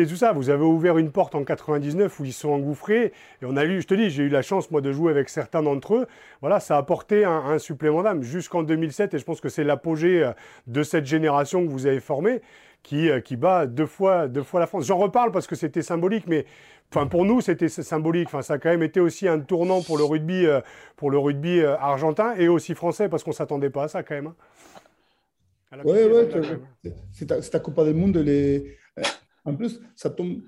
[0.00, 0.32] et tout ça.
[0.32, 3.12] Vous avez ouvert une porte en 99 où ils sont engouffrés.
[3.42, 5.28] Et on a eu, je te dis, j'ai eu la chance moi de jouer avec
[5.28, 6.06] certains d'entre eux.
[6.40, 9.64] Voilà, ça a apporté un, un supplément d'âme jusqu'en 2007 et je pense que c'est
[9.64, 10.32] l'apogée euh,
[10.68, 12.40] de cette génération que vous avez formée
[12.82, 14.86] qui, euh, qui bat deux fois, deux fois la France.
[14.86, 16.46] J'en reparle parce que c'était symbolique, mais
[16.90, 18.28] enfin, pour nous, c'était symbolique.
[18.28, 20.60] Enfin, ça a quand même été aussi un tournant pour le rugby, euh,
[20.96, 24.02] pour le rugby euh, argentin et aussi français parce qu'on ne s'attendait pas à ça
[24.02, 24.28] quand même.
[24.28, 24.36] Hein.
[25.84, 28.16] Oui, oui, c'est ta Coupe du Monde.
[28.16, 28.78] Les...
[29.44, 30.40] En plus, ça tombe.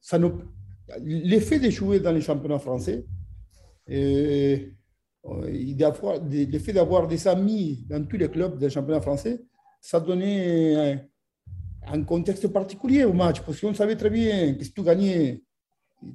[0.00, 0.42] Ça nous...
[1.02, 3.04] L'effet de jouer dans les championnats français
[3.88, 4.72] et
[5.42, 9.42] l'effet d'avoir des amis dans tous les clubs des championnats français,
[9.86, 11.08] ça donnait
[11.86, 15.40] un contexte particulier au match, parce qu'on savait très bien que si tu gagnais,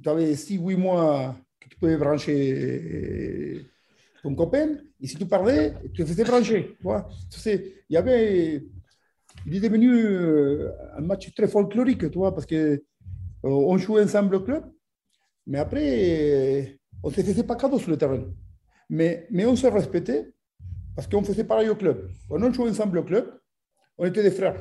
[0.02, 3.64] tu avais 6-8 mois que tu pouvais brancher
[4.22, 6.76] ton copain, et si tu perdais, tu te faisais brancher.
[6.84, 8.62] il y avait,
[9.46, 12.82] il est devenu euh, un match très folklorique, tu parce que euh,
[13.42, 14.64] on jouait ensemble au club,
[15.46, 18.22] mais après, on ne se faisait pas cadeau sur le terrain.
[18.90, 20.30] Mais, mais on se respectait
[20.94, 22.10] parce qu'on faisait pareil au club.
[22.28, 23.41] On jouait ensemble au club,
[24.02, 24.56] on était des frères.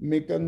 [0.00, 0.40] Mais quand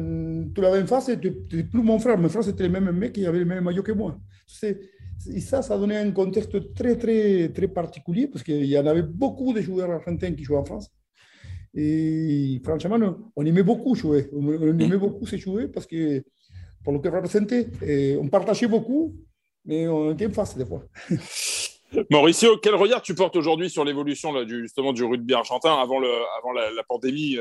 [0.54, 2.16] tu l'avais en face, tu n'étais plus mon frère.
[2.16, 4.18] Mon frère, c'était le même mec qui avait le même maillot que moi.
[4.62, 9.02] Et ça, ça donnait un contexte très, très, très particulier parce qu'il y en avait
[9.02, 10.88] beaucoup de joueurs argentins qui jouaient en France.
[11.74, 12.98] Et franchement,
[13.36, 14.30] on aimait beaucoup jouer.
[14.32, 16.24] On aimait beaucoup se jouer parce que,
[16.82, 17.68] pour le que représentait,
[18.18, 19.14] on partageait beaucoup,
[19.66, 20.82] mais on était en face des fois.
[22.10, 26.08] Mauricio, quel regard tu portes aujourd'hui sur l'évolution justement du rugby argentin avant, le,
[26.38, 27.36] avant la, pandémie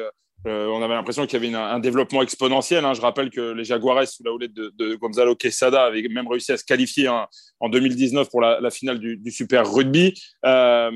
[0.48, 2.84] euh, On avait l'impression qu'il y avait un développement exponentiel.
[2.86, 2.94] Hein.
[2.94, 6.58] Je rappelle que les Jaguares, sous la houlette de, Gonzalo Quesada, avaient même réussi à
[6.58, 10.14] se qualifier en 2019 pour la, finale du, Super Rugby.
[10.46, 10.92] Euh,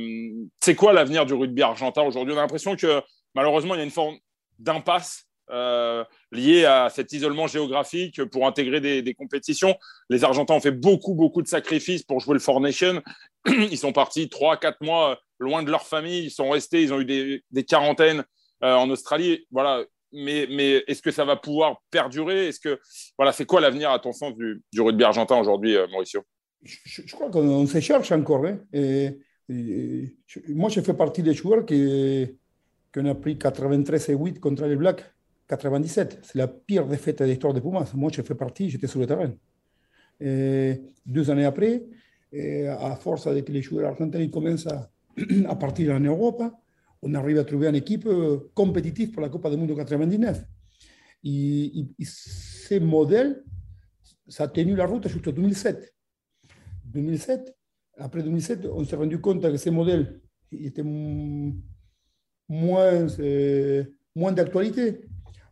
[0.59, 2.33] c'est quoi l'avenir du rugby argentin aujourd'hui?
[2.33, 3.01] On a l'impression que
[3.33, 4.17] malheureusement, il y a une forme
[4.59, 9.77] d'impasse euh, lié à cet isolement géographique pour intégrer des, compétitions.
[10.09, 13.01] Les Argentins ont fait beaucoup, beaucoup de sacrifices pour jouer le Four Nation.
[13.47, 16.25] Ils sont partis 3-4 mois loin de leur famille.
[16.25, 18.23] Ils sont restés, ils ont eu des, quarantaines
[18.73, 19.45] en Australie.
[19.51, 19.83] Voilà.
[20.11, 22.47] Mais, mais est-ce que ça va pouvoir perdurer?
[22.47, 22.79] Est-ce que
[23.17, 26.23] voilà, c'est quoi l'avenir à ton sens du, rugby argentin aujourd'hui, Mauricio?
[26.63, 28.45] Je, crois qu'on se cherche encore.
[28.45, 28.59] Hein.
[28.71, 29.17] Et,
[30.49, 32.27] moi, je fais partie des joueurs qui,
[32.93, 35.03] qui ont pris 93 et 8 contre les Blacks
[35.47, 36.19] 97.
[36.23, 37.91] C'est la pire défaite de l'histoire de Pumas.
[37.93, 39.33] Moi, je fais partie, j'étais sur le terrain.
[40.19, 41.83] Deux années après,
[42.33, 44.67] à force de que les joueurs argentins commencent
[45.47, 46.43] à, partir en Europe,
[47.05, 50.43] on arrive à trouver une équipe euh, compétitive pour la Coupe du Monde 99.
[51.23, 53.43] Et, et, ce modèle,
[54.27, 55.93] ça a tenu la route jusqu'en 2007.
[56.85, 57.55] 2007,
[57.97, 60.19] après 2007, on s'est rendu compte que ce modèle
[60.51, 61.53] était moins,
[63.19, 63.83] euh,
[64.15, 65.01] d'actualité.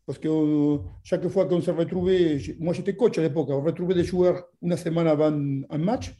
[0.05, 3.93] Parce que euh, chaque fois qu'on s'est retrouvé, moi j'étais coach à l'époque, on retrouvait
[3.93, 6.13] des joueurs une semaine avant un match,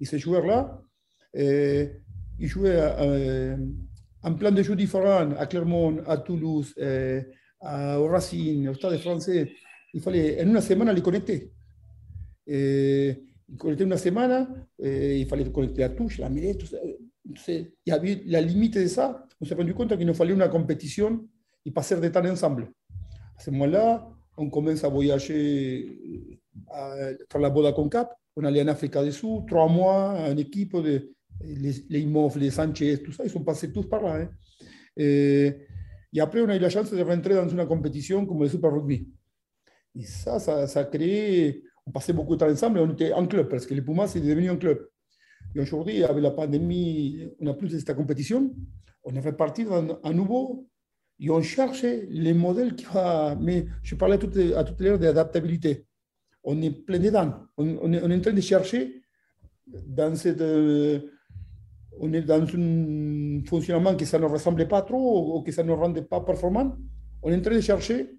[0.00, 0.82] et ces joueurs-là,
[1.36, 1.86] euh,
[2.38, 3.56] ils jouaient euh,
[4.22, 6.74] en plein de jeux différents, à Clermont, à Toulouse,
[7.60, 9.52] à, au Racing, au Stade français.
[9.94, 11.52] Il fallait en une semaine les connecter.
[12.46, 13.24] Et,
[13.58, 14.48] connecter une semaine,
[14.80, 16.28] il fallait connecter la touche, la
[16.64, 16.78] ça.
[17.46, 19.26] Il y la limite de ça.
[19.40, 21.24] On s'est rendu compte qu'il nous fallait une compétition
[21.64, 22.72] et passer de temps ensemble.
[23.36, 26.40] À ce moment-là, on commence à voyager
[26.70, 26.94] à
[27.30, 28.14] faire la Boda Concap.
[28.36, 33.02] On allait en Afrique du Sud, trois mois, une équipe, de, les, les les Sanchez,
[33.02, 34.22] tout ça, ils sont passés tous par là.
[34.22, 34.30] Hein.
[34.96, 35.54] Et,
[36.18, 39.08] après, on a eu la chance de rentrer dans une compétition comme le Super Rugby.
[39.94, 43.48] Et ça, ça, a créé, on passait beaucoup de temps ensemble, on était en club,
[43.48, 44.88] parce que les Pumas, c'est devenu un club.
[45.54, 48.54] Et aujourd'hui, avec la pandémie, on n'a plus de cette compétition.
[49.04, 49.64] On est reparti
[50.02, 50.68] à nouveau
[51.20, 53.36] et on cherche les modèles qui vont...
[53.40, 55.86] Mais je parlais tout, à toute l'heure d'adaptabilité.
[56.44, 57.34] On est plein dedans.
[57.56, 59.02] On, est, en train de chercher
[59.66, 60.42] dans cette.
[62.00, 65.72] On est dans un fonctionnement que ça ne ressemblait pas trop ou que ça ne
[65.72, 66.76] rendait pas performant.
[67.22, 68.18] On est en train de chercher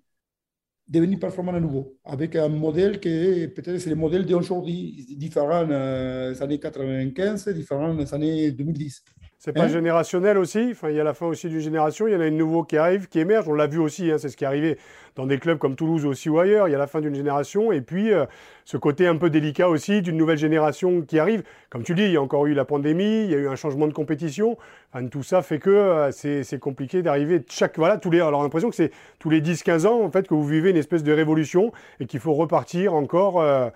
[0.90, 6.34] devenir performant à nouveau, avec un modèle qui peut-être c'est le modèle d'aujourd'hui, différent euh,
[6.34, 9.04] des années 95, différent des années 2010.
[9.42, 10.68] C'est pas hein générationnel aussi?
[10.72, 12.66] Enfin, Il y a la fin aussi d'une génération, il y en a une nouveau
[12.66, 13.48] qui arrive, qui émerge.
[13.48, 14.78] On l'a vu aussi, hein, c'est ce qui est arrivé
[15.16, 16.68] dans des clubs comme Toulouse aussi ou ailleurs.
[16.68, 18.26] Il y a la fin d'une génération et puis euh,
[18.66, 21.44] ce côté un peu délicat aussi d'une nouvelle génération qui arrive.
[21.70, 23.56] Comme tu dis, il y a encore eu la pandémie, il y a eu un
[23.56, 24.58] changement de compétition.
[24.92, 27.78] Enfin, tout ça fait que euh, c'est compliqué d'arriver chaque.
[27.78, 28.20] Voilà, tous les.
[28.20, 31.04] Alors, l'impression que c'est tous les 10-15 ans en fait que vous vivez une espèce
[31.04, 31.72] de révolution
[32.02, 33.40] et qu'il faut repartir encore.
[33.40, 33.70] Euh,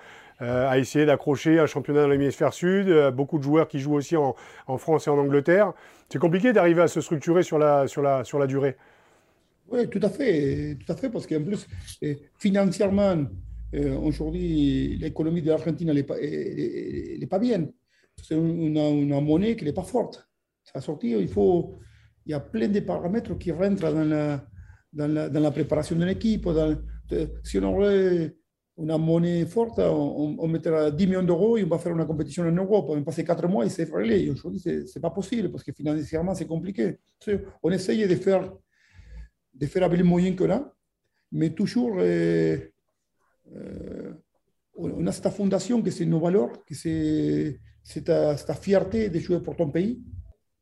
[0.43, 3.93] euh, à essayer d'accrocher un championnat dans l'hémisphère sud, euh, beaucoup de joueurs qui jouent
[3.93, 4.35] aussi en,
[4.77, 5.71] France et en Angleterre.
[6.09, 8.75] C'est compliqué d'arriver à se structurer sur la, sur la, sur la durée.
[9.69, 11.65] Oui, tout à fait, tout à fait, parce qu'en plus,
[12.37, 13.23] financièrement,
[13.73, 16.17] euh, aujourd'hui, l'économie de l'Argentine n'est pas,
[17.29, 17.67] pas bien.
[18.21, 20.27] C'est une, une, monnaie qui n'est pas forte.
[20.65, 21.79] Ça sorti, il faut,
[22.25, 24.45] il y a plein de paramètres qui rentrent dans la,
[24.91, 26.49] dans la, dans la préparation d'une équipe.
[27.43, 28.35] si on aurait
[28.77, 32.43] une monnaie forte, on, on, mettra 10 millions d'euros et on va faire une compétition
[32.43, 32.87] en Europe.
[32.89, 34.29] On va passer 4 mois et c'est frêlé.
[34.29, 36.97] Aujourd'hui, ce n'est pas possible parce que financièrement, c'est compliqué.
[37.61, 38.51] On essaye de faire,
[39.53, 40.73] de faire avec les moyens qu'on a,
[41.31, 42.57] mais toujours, euh,
[43.55, 44.13] euh,
[44.75, 48.11] on a cette fondation que c'est nos valeurs, que c'est cette,
[48.59, 50.01] fierté de jouer pour ton pays.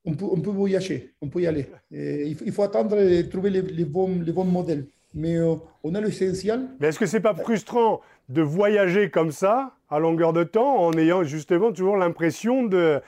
[0.03, 1.67] on peut, on peut voyager, on peut y aller.
[1.91, 4.87] il, faut, attendre et trouver les, bons, les bons modèles.
[5.13, 6.67] Mais euh, on a l'essentiel.
[6.79, 10.93] Mais est-ce que c'est pas frustrant de voyager comme ça, à longueur de temps, en
[10.93, 13.01] ayant justement toujours l'impression de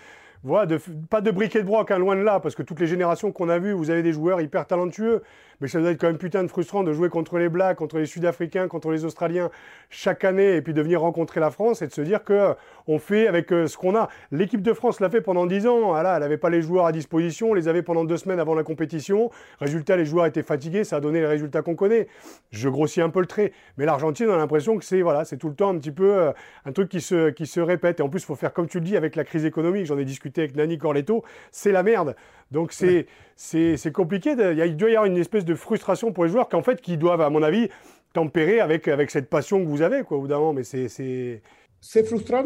[0.43, 0.77] voilà, de,
[1.09, 3.47] pas de briquet de broc, hein, loin de là, parce que toutes les générations qu'on
[3.47, 5.23] a vues, vous avez des joueurs hyper talentueux,
[5.61, 7.97] mais ça doit être quand même putain de frustrant de jouer contre les Blacks, contre
[7.97, 9.49] les Sud-Africains, contre les Australiens
[9.89, 12.53] chaque année, et puis de venir rencontrer la France et de se dire que euh,
[12.87, 14.09] on fait avec euh, ce qu'on a.
[14.31, 16.91] L'équipe de France l'a fait pendant 10 ans, voilà, elle n'avait pas les joueurs à
[16.91, 19.29] disposition, on les avait pendant deux semaines avant la compétition.
[19.59, 22.07] Résultat, les joueurs étaient fatigués, ça a donné les résultats qu'on connaît.
[22.51, 25.49] Je grossis un peu le trait, mais l'Argentine, a l'impression que c'est voilà, c'est tout
[25.49, 26.31] le temps un petit peu euh,
[26.65, 27.99] un truc qui se, qui se répète.
[27.99, 29.85] Et en plus, il faut faire comme tu le dis avec la crise économique.
[29.85, 32.15] J'en ai discuté avec Nani Corletto, c'est la merde.
[32.53, 34.31] Donc c'est c'est compliqué.
[34.31, 37.21] il doit y avoir une espèce de frustration pour les joueurs qu'en fait, qui doivent,
[37.21, 37.67] à mon avis,
[38.13, 41.41] tempérer avec, avec cette passion que vous avez, quoi, au Mais c'est.
[41.85, 42.45] C'est frustrant,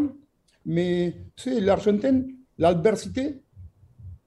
[0.66, 2.26] mais c'est l'Argentine,
[2.58, 3.44] l'adversité.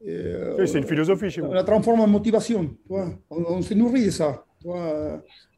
[0.06, 1.48] Euh, c'est une philosophie chez vous.
[1.48, 2.76] On la transforme en motivation.
[3.28, 4.44] On, se nourrit de ça.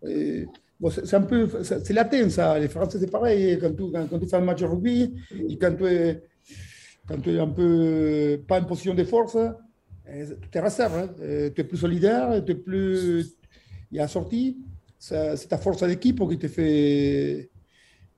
[0.00, 2.58] c'est un peu, c'est latin ça.
[2.58, 3.58] Les Français, c'est pareil.
[3.60, 5.14] Quand tu, quand, tu, fais un match de rugby,
[5.50, 6.22] et quand tu es,
[7.06, 9.36] quand tu es un peu pas en position de force,
[10.12, 11.14] tu te réserves, hein.
[11.20, 13.36] euh, tu es plus solidaire, tu es plus.
[13.90, 14.58] Il y a sorti,
[14.98, 17.50] c'est ta force d'équipe qui te fait,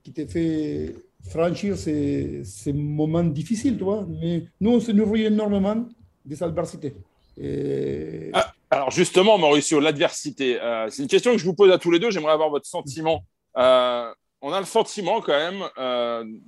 [0.02, 0.94] qui te fait
[1.28, 4.06] franchir ces, moments difficiles, tu vois.
[4.08, 5.86] Mais nous, on se nourrit énormément
[6.24, 6.94] des adversités.
[8.32, 11.90] Ah, alors justement, Mauricio, l'adversité, euh, c'est une question que je vous pose à tous
[11.90, 12.10] les deux.
[12.10, 13.24] J'aimerais avoir votre sentiment.
[13.56, 15.64] Euh, on a le sentiment quand même,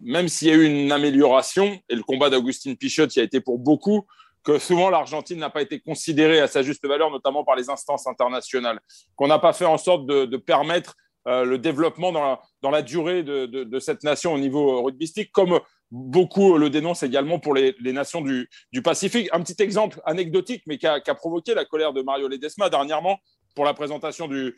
[0.02, 3.40] même s'il y a eu une amélioration, et le combat d'Augustine Pichot y a été
[3.40, 4.06] pour beaucoup,
[4.46, 8.06] que souvent l'Argentine n'a pas été considérée à sa juste valeur, notamment par les instances
[8.06, 8.78] internationales,
[9.16, 10.94] qu'on n'a pas fait en sorte de, permettre
[11.26, 15.58] euh, le développement dans la, durée de, cette nation au niveau rugbystique, comme
[15.90, 18.48] beaucoup le dénoncent également pour les, nations du,
[18.84, 19.28] Pacifique.
[19.32, 23.18] Un petit exemple anecdotique, mais qui a, provoqué la colère de Mario Ledesma dernièrement
[23.56, 24.54] pour la présentation du,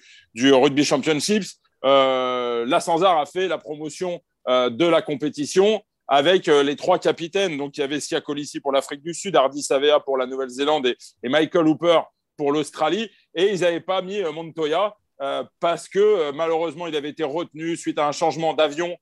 [0.53, 1.61] Rugby Championships.
[1.87, 6.99] Euh, la Sanzar a fait la promotion euh, de la compétition avec euh, les trois
[6.99, 7.59] capitaines.
[7.59, 10.87] Donc, il y avait Sia Colissi pour l'Afrique du Sud, Hardy Savea pour la Nouvelle-Zélande
[10.87, 12.01] et, Michael Hooper
[12.37, 13.11] pour l'Australie.
[13.35, 17.77] Et ils n'avaient pas mis euh, Montoya euh, parce que malheureusement, il avait été retenu
[17.77, 18.97] suite à un changement d'avion,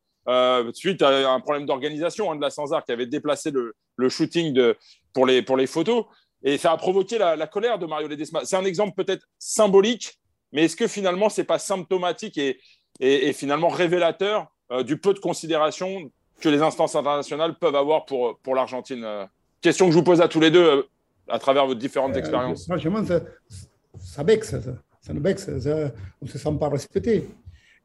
[0.73, 4.59] suite à un problème d'organisation hein, de la Sansar qui avait déplacé le, shooting
[5.13, 6.07] pour, les, photos.
[6.43, 8.45] Et ça a provoqué la, colère de Mario Ledesma.
[8.45, 10.19] C'est un exemple peut-être symbolique,
[10.53, 14.49] mais est-ce que finalement, ce n'est pas symptomatique et, finalement révélateur
[14.85, 19.25] du peu de considération que les instances internationales peuvent avoir pour, pour l'Argentine euh,
[19.61, 20.83] Question que je vous pose à tous les deux euh,
[21.29, 22.67] à travers vos différentes euh, expériences.
[22.67, 23.21] Franchement, ça,
[23.99, 24.55] ça vexe,
[25.01, 27.25] ça, nous vexe, on ne se sent pas respecté.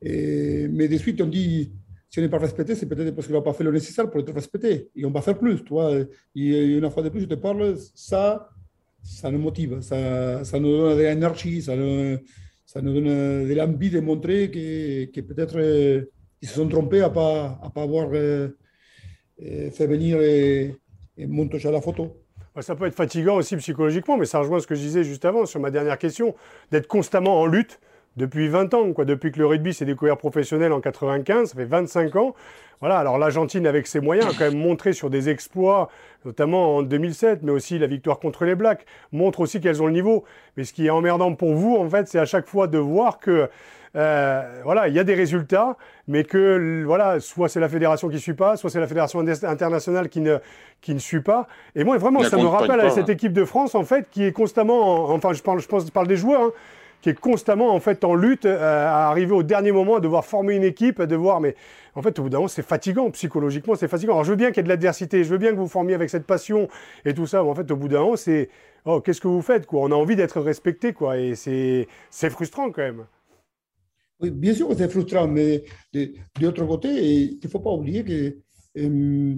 [0.01, 1.71] Et, mais de suite, on dit,
[2.09, 4.19] si on n'est pas respecté, c'est peut-être parce qu'on n'a pas fait le nécessaire pour
[4.19, 4.89] être respecté.
[4.95, 5.93] Et on va faire plus, tu vois.
[6.35, 8.49] Et une fois de plus, je te parle, ça,
[9.01, 12.17] ça nous motive, ça, ça nous donne de l'énergie, ça nous,
[12.65, 15.57] ça nous donne de l'envie de montrer que, que peut-être
[16.41, 18.49] ils se sont trompés à ne pas, à pas avoir euh,
[19.43, 20.75] euh, fait venir et,
[21.17, 22.17] et Montoya la photo.
[22.59, 25.45] Ça peut être fatigant aussi psychologiquement, mais ça rejoint ce que je disais juste avant
[25.45, 26.35] sur ma dernière question,
[26.71, 27.79] d'être constamment en lutte
[28.17, 29.05] depuis 20 ans, quoi.
[29.05, 32.35] depuis que le rugby s'est découvert professionnel en 95, ça fait 25 ans.
[32.81, 35.89] Voilà, alors l'Argentine, avec ses moyens, a quand même montré sur des exploits,
[36.25, 39.93] notamment en 2007, mais aussi la victoire contre les Blacks, montre aussi qu'elles ont le
[39.93, 40.25] niveau.
[40.57, 43.19] Mais ce qui est emmerdant pour vous, en fait, c'est à chaque fois de voir
[43.19, 43.49] que
[43.95, 45.75] euh, voilà, il y a des résultats,
[46.07, 49.19] mais que voilà, soit c'est la fédération qui ne suit pas, soit c'est la fédération
[49.19, 50.37] internationale qui ne,
[50.79, 51.47] qui ne suit pas.
[51.75, 54.31] Et moi, vraiment, ça me rappelle à cette équipe de France, en fait, qui est
[54.31, 56.51] constamment, enfin, je parle, je pense, je parle des joueurs, hein,
[57.01, 60.23] qui est constamment en fait en lutte euh, à arriver au dernier moment, à devoir
[60.23, 61.55] former une équipe, à devoir, mais
[61.95, 64.13] en fait, au bout d'un moment, c'est fatigant psychologiquement, c'est fatigant.
[64.13, 65.95] Alors, je veux bien qu'il y ait de l'adversité, je veux bien que vous formiez
[65.95, 66.69] avec cette passion
[67.03, 68.49] et tout ça, mais en fait, au bout d'un moment, c'est
[68.85, 69.81] oh, qu'est-ce que vous faites quoi?
[69.81, 73.05] On a envie d'être respecté, quoi, et c'est frustrant quand même.
[74.21, 75.63] Oui, bien sûr que c'est frustrant, mais
[75.93, 78.37] de, l'autre côté, il ne faut pas oublier que.
[78.77, 79.35] Euh,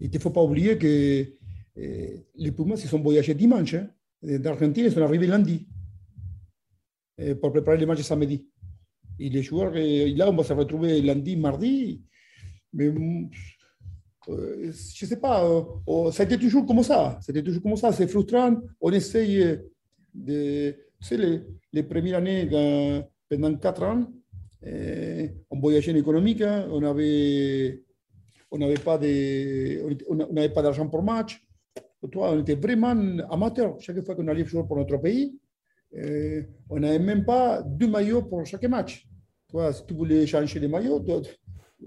[0.00, 1.26] il faut pas oublier que
[1.78, 3.74] euh, les Pumas, ils sont voyagés dimanche.
[3.74, 3.88] Hein.
[4.22, 5.66] D'Argentine, ils sont arrivés lundi
[7.20, 8.46] euh, pour préparer les matchs samedi.
[9.18, 12.02] Et les joueurs, là, on va se retrouver lundi, mardi.
[12.72, 12.92] Mais
[14.26, 15.48] je ne sais pas,
[15.86, 17.18] oh, ça a été toujours comme ça.
[17.22, 17.92] C'était toujours comme ça.
[17.92, 18.60] C'est frustrant.
[18.80, 19.58] On essaye
[20.12, 21.42] de c'est les,
[21.72, 22.48] les, premières années,
[23.28, 24.04] pendant quatre ans,
[24.62, 27.82] eh, on voyageait en économique, on n'avait
[28.50, 31.42] on n'avait pas d'argent pour match.
[32.10, 32.94] Toi, on était vraiment
[33.30, 33.80] amateur.
[33.80, 35.38] Chaque fois qu'on allait jouer pour notre pays,
[35.92, 39.06] eh, on n'avait même pas deux maillots pour chaque match.
[39.48, 41.04] Toi, si tu voulais changer les maillots,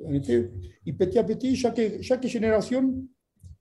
[0.03, 0.51] on était,
[0.85, 3.03] et petit à petit, chaque, chaque génération,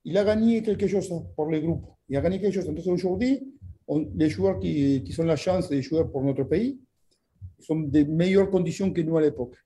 [0.04, 1.86] il a gagné quelque chose pour le groupe.
[2.08, 2.68] Il a gagné quelque chose.
[2.68, 3.55] Entonces aujourd'hui,
[3.88, 6.78] les joueurs qui, qui ont la chance de jouer pour notre pays
[7.58, 9.56] sont de meilleures conditions que nous à l'époque.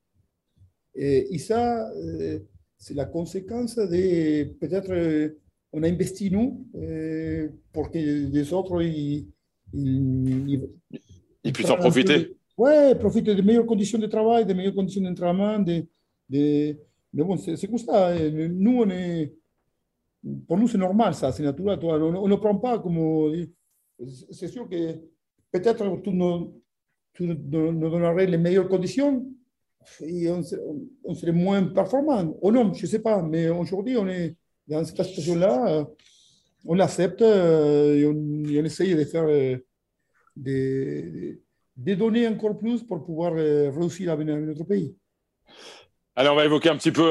[0.94, 2.40] Et, ça, euh,
[2.76, 5.38] c'est la conséquence de peut-être euh,
[5.72, 9.28] on a investi nous euh, pour que les autres ils,
[9.72, 10.68] ils,
[11.44, 12.36] ils puissent en profiter.
[12.58, 15.58] Oui, profiter des meilleures conditions de travail, des meilleures conditions d'entraînement.
[15.60, 15.86] De,
[16.28, 16.76] de,
[17.12, 18.14] mais bon, c'est comme ça.
[18.28, 19.32] Nous, on est,
[20.46, 21.78] pour nous, c'est normal, ça, c'est naturel.
[21.82, 22.98] On ne prend pas comme.
[24.30, 24.94] C'est sûr que
[25.52, 26.62] peut-être tu nous,
[27.12, 29.26] tu donnerais les meilleures conditions
[30.00, 32.36] et on, serait moins performant.
[32.42, 33.22] Ou non, je ne sais pas.
[33.22, 34.36] Mais aujourd'hui, on est
[34.66, 35.86] dans cette situation-là.
[36.66, 39.56] On accepte euh, et on, essaye de faire euh,
[40.36, 41.40] des,
[41.74, 44.94] des, données encore plus pour pouvoir euh, réussir à venir dans notre pays.
[46.14, 47.10] Allez, on va évoquer un petit peu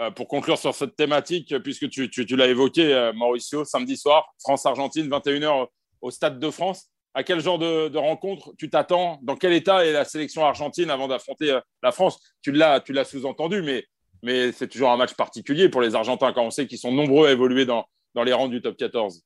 [0.00, 5.08] euh, pour conclure sur cette thématique, puisque tu, l'as évoqué, euh, Mauricio, samedi soir, France-Argentine,
[5.08, 5.66] 21h
[6.00, 6.90] au Stade de France.
[7.14, 9.18] À quel genre de, rencontre tu t'attends?
[9.22, 12.20] Dans quel état est la sélection argentine avant d'affronter euh, la France?
[12.42, 13.84] Tu l'as, sous-entendu, mais,
[14.22, 17.28] mais c'est toujours un match particulier pour les Argentins quand on sait qu'ils sont nombreux
[17.28, 19.22] à évoluer dans, dans les rangs du top 14.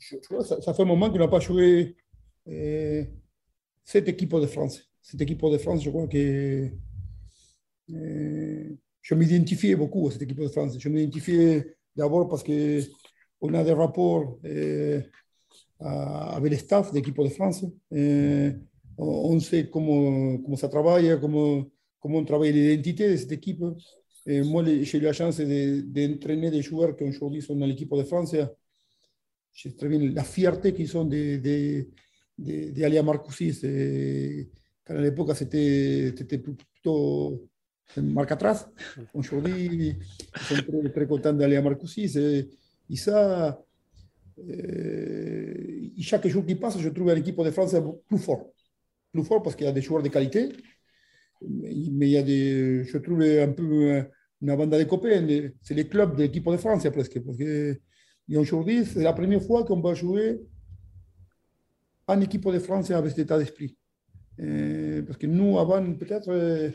[0.00, 1.96] ça, fait un moment qu'on n'a pas joué
[3.84, 4.80] cette équipe de France.
[5.00, 6.70] Cette équipe de France, je crois que
[7.88, 10.76] je m'identifiais beaucoup à cette équipe de France.
[10.78, 14.38] Je m'identifiais d'abord parce qu'on a des rapports
[15.80, 17.28] avec le staff de l'équipe de
[18.96, 21.64] on sait comment, comment ça travaille, comment,
[22.00, 23.62] comment on travaille l'identité de cette équipe.
[24.26, 28.34] Et moi, j'ai la chance d'entraîner des joueurs qui aujourd'hui sont dans l'équipe de France.
[29.52, 32.88] J'ai très bien la fierté qu'ils ont d'aller de, de, à
[35.34, 37.48] c'était plutôt
[37.96, 38.70] marque atrás.
[39.12, 39.96] Aujourd'hui,
[40.36, 42.08] ils sont très, très contents d'aller à Marcoussis.
[42.94, 43.64] Ça,
[44.38, 47.74] euh, chaque jour qui passe, je trouve l'équipe de France
[48.08, 48.50] plus fort.
[49.12, 50.50] Plus fort parce qu'il y a des joueurs de qualité.
[51.42, 54.04] Mais il y a des, je trouve un peu
[54.40, 55.26] une bande de copains.
[55.62, 57.20] C'est les clubs de l'équipe de France presque.
[57.20, 57.78] Parce que
[58.34, 60.40] aujourd'hui, c'est la première fois qu'on va jouer
[62.06, 63.76] en équipe de France avec cet état d'esprit.
[64.40, 66.70] Euh, parce que nous, avant, peut-être, euh,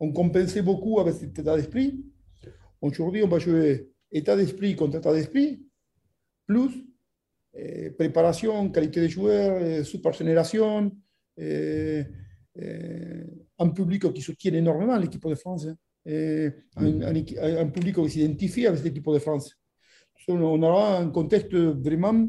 [0.00, 2.04] on compensait beaucoup avec cet état d'esprit.
[2.80, 5.64] Aujourd'hui, on va jouer état d'esprit contre état d'esprit,
[6.46, 6.86] plus
[7.56, 10.90] eh, préparation, qualité des joueurs, eh, super génération,
[11.38, 12.04] eh,
[13.58, 15.66] un public qui soutient énormément l'équipe de France,
[16.06, 19.54] un, un, public qui s'identifie avec l'équipe de France.
[20.28, 22.28] On aura un contexte vraiment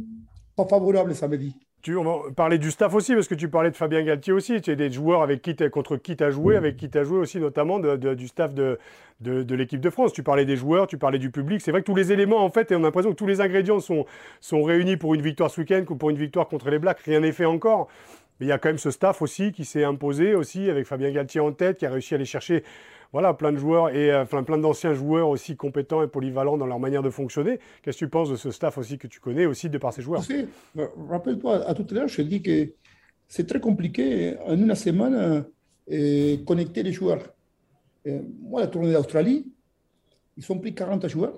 [0.55, 1.53] pas favorable samedi.
[1.87, 4.59] Tu, on va parler du staff aussi, parce que tu parlais de Fabien Galtier aussi.
[4.59, 7.05] Tu as des joueurs avec qui contre qui tu as joué, avec qui tu as
[7.05, 8.77] joué aussi, notamment du staff de,
[9.21, 10.11] de, l'équipe de France.
[10.11, 11.61] Tu parlais des joueurs, tu parlais du public.
[11.61, 13.39] C'est vrai que tous les éléments, en fait, et on a l'impression que tous les
[13.39, 14.05] ingrédients sont,
[14.41, 16.99] sont réunis pour une victoire ce week-end ou pour une victoire contre les Blacks.
[17.05, 17.87] Rien n'est fait encore.
[18.41, 21.09] Mais il y a quand même ce staff aussi qui s'est imposé aussi, avec Fabien
[21.11, 22.65] Galtier en tête, qui a réussi à aller chercher
[23.13, 26.79] voilà, plein de joueurs et euh, plein d'anciens joueurs aussi compétents et polyvalents dans leur
[26.79, 27.59] manière de fonctionner.
[27.81, 30.01] Qu'est-ce que tu penses de ce staff aussi que tu connais aussi de par ces
[30.01, 30.21] joueurs?
[30.77, 32.73] Euh, Rappelle-toi, à tout à l'heure, je dis que
[33.27, 35.45] c'est très compliqué en une semaine
[35.91, 37.23] euh, connecter les joueurs.
[38.41, 39.51] moi, la tournée d'Australie,
[40.37, 41.37] ils ont pris 40 joueurs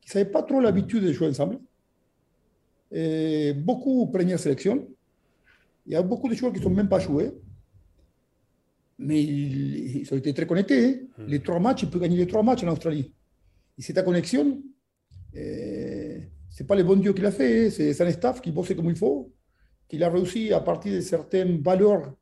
[0.00, 1.58] qui ne savaient pas trop l'habitude de jouer ensemble.
[2.90, 4.86] Et beaucoup première sélection.
[5.86, 7.32] Il y a beaucoup de joueurs qui ne sont même pas joués
[8.98, 11.08] mais ils, ont été très connectés.
[11.18, 11.22] Hein.
[11.22, 11.26] Hmm.
[11.26, 13.12] Les trois matchs, il peut gagner les trois matchs en Australie.
[13.78, 14.62] Et cette connexion,
[15.36, 16.18] euh,
[16.50, 17.70] ce n'est pas le bon Dieu qui l'a fait, hein.
[17.70, 19.32] c'est un staff qui bosse comme il faut,
[19.88, 22.14] qui a réussi à partir de certaines valeurs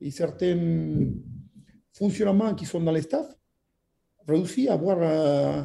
[0.00, 1.10] et certains
[1.92, 3.26] fonctionnements qui sont dans le staff,
[4.26, 5.62] réussi à avoir euh,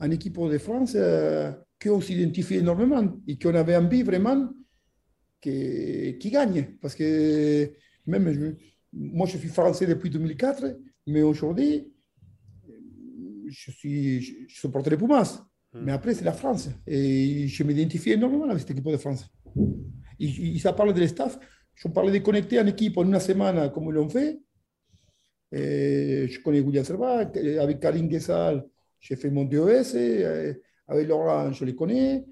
[0.00, 4.48] une équipe de France euh, qu'on s'identifie énormément et qu'on avait envie vraiment
[5.40, 6.76] qui, qui gagne.
[6.80, 7.70] Parce que
[8.06, 8.56] même,
[8.92, 11.92] moi, je suis français depuis 2004, mais aujourd'hui,
[13.48, 15.46] je suis, je, supporte les Pumas.
[15.72, 15.84] Hmm.
[15.84, 16.68] Mais après, c'est la France.
[16.86, 19.28] Et je m'identifie énormément avec cette équipe de France.
[20.18, 21.38] Et, ça parle de staff.
[21.74, 24.40] Je parlais de connecter en équipe en une semaine, comme ils l'ont fait.
[25.52, 27.30] Et je connais William Servat,
[27.60, 28.66] avec Karim Guessal,
[28.98, 29.94] j'ai fait mon DOS,
[30.88, 32.24] avec Laurent, je les connais.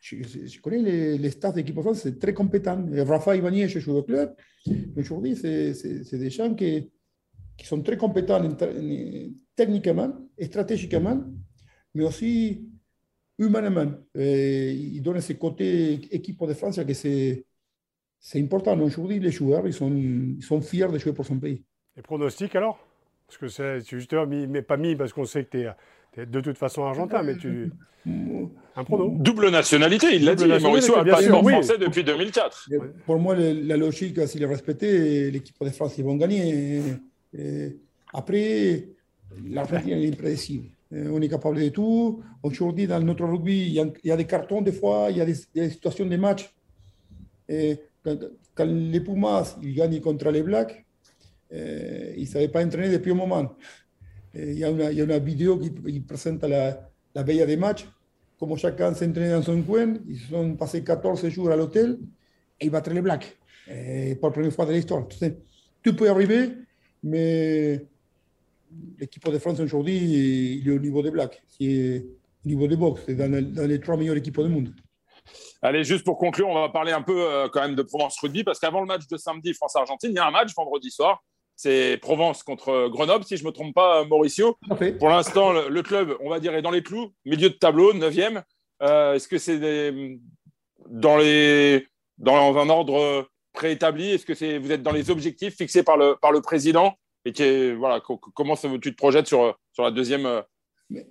[0.00, 2.84] Je, connais les, les staffs d'équipe de France, c'est très compétent.
[3.06, 4.34] Rafa Ivanier, je joue au club.
[4.96, 6.90] Aujourd'hui, c'est des gens qui,
[7.64, 8.40] sont très compétents
[9.56, 11.20] techniquement stratégiquement,
[11.94, 12.68] mais aussi
[13.38, 13.92] humainement.
[14.14, 17.44] Et ils donnent ce côté équipe de France que c'est
[18.36, 18.78] important.
[18.80, 21.64] Aujourd'hui, les joueurs, sont, ils sont fiers de jouer pour son pays.
[21.96, 22.78] Les pronostics alors?
[23.26, 25.68] Parce que c'est justement, mais pas mis parce qu'on sait que tu es
[26.18, 27.70] Tu es de toute façon argentin, mais tu.
[28.76, 29.16] Un prono.
[29.18, 30.46] Double nationalité, il l'a dit.
[30.46, 32.70] Mauricio a le passeport français depuis 2004.
[33.06, 36.82] Pour moi, la logique, s'il est respecté, l'équipe de France, ils vont gagner.
[38.12, 38.88] après,
[39.48, 40.68] l'Argentine est imprédictible.
[40.90, 42.22] On est capable de tout.
[42.42, 45.34] Aujourd'hui, dans notre rugby, il y, a, des cartons des fois, il y a des,
[45.70, 46.52] situations de match.
[47.48, 50.84] Et quand, les Pumas ils gagnent contre les Blacks,
[51.52, 53.56] ils ne savaient pas entraîner depuis un moment.
[54.34, 57.56] Il y, a il y a une vidéo qui, qui présente la, la veille des
[57.56, 57.86] matchs,
[58.38, 59.94] comment chacun s'entraîne dans son coin.
[60.08, 61.98] Ils sont passés 14 jours à l'hôtel
[62.60, 63.36] et ils battent les Blacks
[64.20, 65.06] pour la première fois de l'histoire.
[65.82, 66.52] Tout peut arriver,
[67.02, 67.84] mais
[68.98, 69.96] l'équipe de France aujourd'hui,
[70.60, 72.06] il est au niveau des Blacks, qui est
[72.44, 74.74] au niveau des box, c'est dans, dans, les trois meilleures équipes du monde.
[75.60, 78.44] Allez, juste pour conclure, on va parler un peu euh, quand même de Provence Rugby,
[78.44, 81.22] parce qu'avant le match de samedi France-Argentine, il y a un match vendredi soir.
[81.58, 84.56] C'est Provence contre Grenoble, si je ne me trompe pas, Mauricio.
[85.00, 88.44] Pour l'instant, le, club, on va dire, est dans les clous, milieu de tableau, 9e.
[88.80, 89.58] Euh, est-ce que c'est
[90.88, 91.84] dans, les,
[92.16, 94.10] dans un ordre préétabli?
[94.10, 96.94] Est-ce que c'est, vous êtes dans les objectifs fixés par le, par le président
[97.24, 98.00] et voilà,
[98.34, 100.44] comment tu te projettes sur, sur, la, deuxième,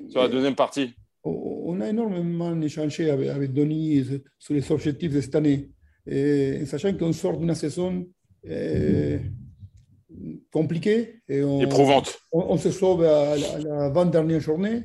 [0.08, 0.94] sur la deuxième partie?
[1.26, 5.72] On a énormément échangé avec, avec Denis sur les objectifs de cette année,
[6.06, 8.08] et, sachant qu'on sort d'une saison
[8.50, 9.20] euh,
[10.52, 11.22] compliquée.
[11.28, 12.20] Et on, Éprouvante.
[12.32, 14.84] On, se sauve à la, 20 dernière journée.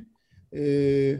[0.52, 1.16] Et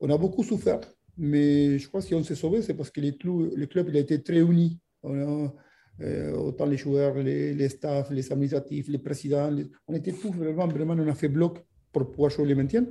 [0.00, 0.80] on a beaucoup souffert,
[1.16, 3.96] mais je crois que si on s'est sauvé, c'est parce que les le club il
[3.96, 4.78] a été très uni.
[5.02, 5.54] On a,
[6.02, 9.50] euh, autant les joueurs, les, les, staffs, les administratifs, les présidents.
[9.88, 12.86] on était tous vraiment, vraiment, on a fait bloc pour pouvoir jouer les maintien.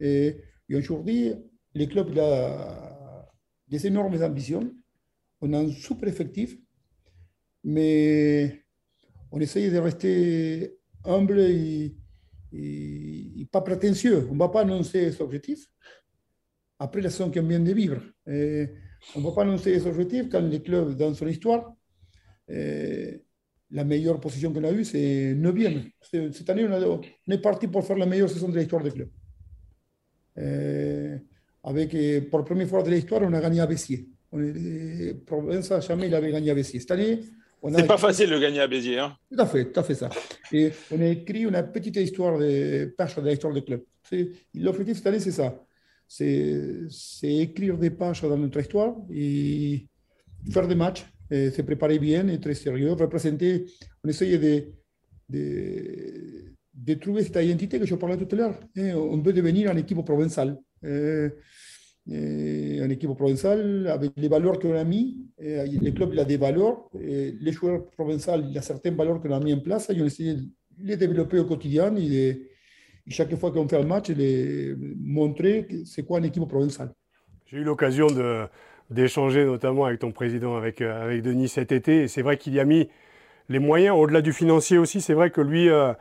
[0.00, 0.40] Et,
[0.72, 1.32] aujourd'hui,
[1.74, 3.30] le club a
[3.68, 4.68] des énormes ambitions.
[5.40, 6.56] On a un super effectif,
[7.62, 8.63] mais
[9.34, 11.96] on essaye de rester humble et,
[13.50, 14.28] pas prétentieux.
[14.30, 15.66] On ne va pas annoncer ses objectifs
[16.78, 18.00] après la saison qu'on vient de vivre.
[18.26, 21.74] on ne va pas annoncer ses objectifs quand le club, dans son histoire,
[22.48, 23.22] eh,
[23.72, 25.90] la meilleure position qu'on a eue, c'est 9e.
[26.32, 29.08] Cette année, on, est parti pour faire la meilleure saison de l'histoire du club.
[30.36, 31.16] Eh,
[31.64, 34.08] avec, eh, pour la première fois de l'histoire, on a gagné à Béziers.
[35.26, 36.78] Provença, jamais il avait gagné à Béziers.
[36.80, 37.20] Cette année,
[37.72, 38.98] c'est pas facile de gagner à Béziers.
[38.98, 39.16] Hein.
[39.30, 40.10] Tout à fait, tout à fait ça.
[40.52, 43.82] Et on a écrit une petite histoire de pages de l'histoire du club.
[44.54, 45.54] L'objectif cette année, c'est ça.
[46.06, 46.88] C'est
[47.22, 49.86] écrire des pages dans notre histoire et
[50.50, 53.66] faire des matchs se préparait bien, et très sérieux, représenter,
[54.04, 54.66] on essayait de,
[55.28, 58.60] de, de, trouver cette identité que je parlais tout à l'heure.
[58.76, 60.58] Eh, on veut devenir une équipe provençale.
[60.84, 61.28] Eh,
[62.06, 65.26] une équipe provençale avec les valeurs qu'on a mis.
[65.38, 66.88] le club il a des valeurs.
[66.94, 69.90] les joueurs provençaux, il y a certaines valeurs qu'on a mis en place.
[69.90, 70.42] Et on essaie de
[70.82, 72.50] les développer au quotidien et,
[73.08, 76.90] chaque fois qu'on fait un match, les montrer c'est quoi une équipe provençale.
[77.44, 78.06] J'ai eu l'occasion
[78.88, 82.04] d'échanger notamment avec ton président, avec, euh, avec Denis cet été.
[82.04, 82.88] Et c'est vrai qu'il y a mis
[83.50, 85.02] les moyens, au-delà du financier aussi.
[85.02, 85.92] C'est vrai que lui euh,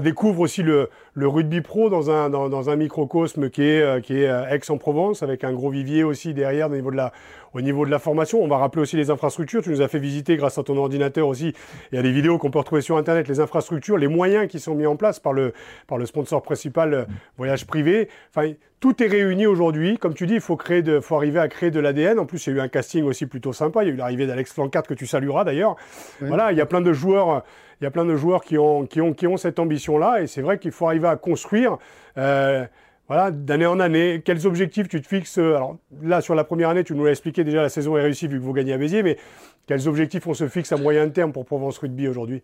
[0.00, 4.00] découvre aussi le, le, rugby pro dans un, dans, dans un microcosme qui est, euh,
[4.00, 7.12] qui est Aix-en-Provence, avec un gros vivier aussi derrière au niveau, de la,
[7.54, 8.42] au niveau de la formation.
[8.42, 9.62] On va rappeler aussi les infrastructures.
[9.62, 11.54] Tu nous as fait visiter grâce à ton ordinateur aussi.
[11.92, 14.60] Il y a des vidéos qu'on peut retrouver sur Internet, les infrastructures, les moyens qui
[14.60, 15.52] sont mis en place par le,
[15.86, 17.06] par le sponsor principal
[17.36, 18.08] Voyage Privé.
[18.34, 18.52] Enfin,
[18.82, 19.96] tout est réuni aujourd'hui.
[19.96, 22.18] Comme tu dis, il faut, créer de, faut arriver à créer de l'ADN.
[22.18, 23.84] En plus, il y a eu un casting aussi plutôt sympa.
[23.84, 25.76] Il y a eu l'arrivée d'Alex Flancard que tu salueras d'ailleurs.
[26.20, 27.44] Voilà, il y a plein de joueurs,
[27.80, 30.22] il y a plein de joueurs qui ont, qui ont, qui ont cette ambition-là.
[30.22, 31.78] Et c'est vrai qu'il faut arriver à construire.
[32.18, 32.64] Euh,
[33.08, 36.84] voilà, d'année en année, quels objectifs tu te fixes Alors là, sur la première année,
[36.84, 39.02] tu nous l'as expliqué déjà, la saison est réussie vu que vous gagnez à Béziers,
[39.02, 39.18] mais
[39.66, 42.42] quels objectifs on se fixe à moyen terme pour Provence Rugby aujourd'hui?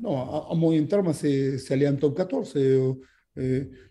[0.00, 0.16] Non,
[0.50, 2.52] à, moyen terme, c'est aller en top 14.
[2.54, 2.94] je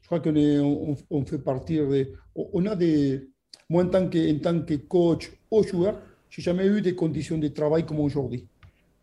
[0.05, 2.07] crois qu'on on, on, fait partir de.
[2.35, 3.29] On a des.
[3.69, 7.37] Moi, en tant que, en tant que coach ou joueur, j'ai jamais eu des conditions
[7.37, 8.47] de travail comme aujourd'hui.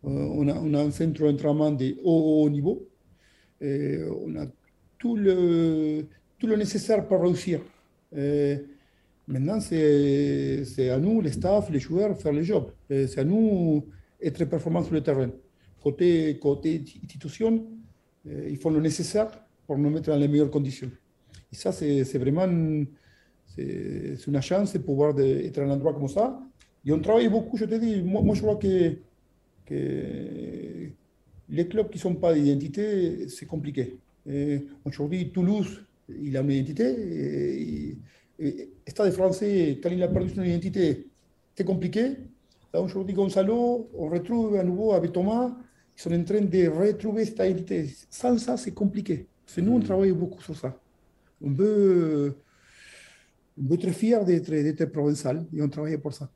[0.04, 2.88] Euh, on, a, on, a, un centre d'entraînement de haut, niveau.
[3.60, 4.46] On a
[4.98, 6.06] tout le,
[6.38, 7.60] tout le nécessaire pour réussir.
[9.28, 12.70] Maintenant, c'est à nous, les staff, les joueurs, faire le job.
[12.88, 13.84] C'est à nous
[14.20, 15.30] être performants sur le terrain.
[15.82, 17.66] Côté, côté institution,
[18.24, 19.28] il faut le nécessaire
[19.66, 20.90] pour nous mettre dans les meilleures conditions.
[21.52, 22.84] Et ça, c'est vraiment
[23.46, 26.40] c'est une chance de pouvoir être à un endroit comme ça.
[26.84, 28.96] Et on travaille beaucoup, je te dis, moi, je crois que
[31.48, 33.98] les clubs qui ne sont pas d'identité, c'est compliqué.
[34.84, 37.98] Aujourd'hui, Toulouse, il a une identité.
[38.38, 41.06] Et, Stade français, quand il a perdu son identité,
[41.54, 42.16] c'est compliqué.
[42.72, 45.56] Là, aujourd'hui, Gonzalo, on retrouve à nouveau avec Thomas,
[45.96, 47.90] ils sont en train de retrouver cette identité.
[48.10, 49.26] Sans ça, c'est compliqué.
[49.54, 50.78] Que nous, on travaille beaucoup sur ça.
[51.40, 52.36] on veut,
[53.58, 56.28] on être fier d'être provençal et on travaille pour ça.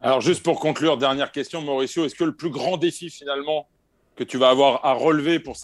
[0.00, 3.66] Alors, juste pour conclure, dernière question, Mauricio, est-ce que le plus grand défi finalement
[4.14, 5.56] que tu vas avoir à relever pour,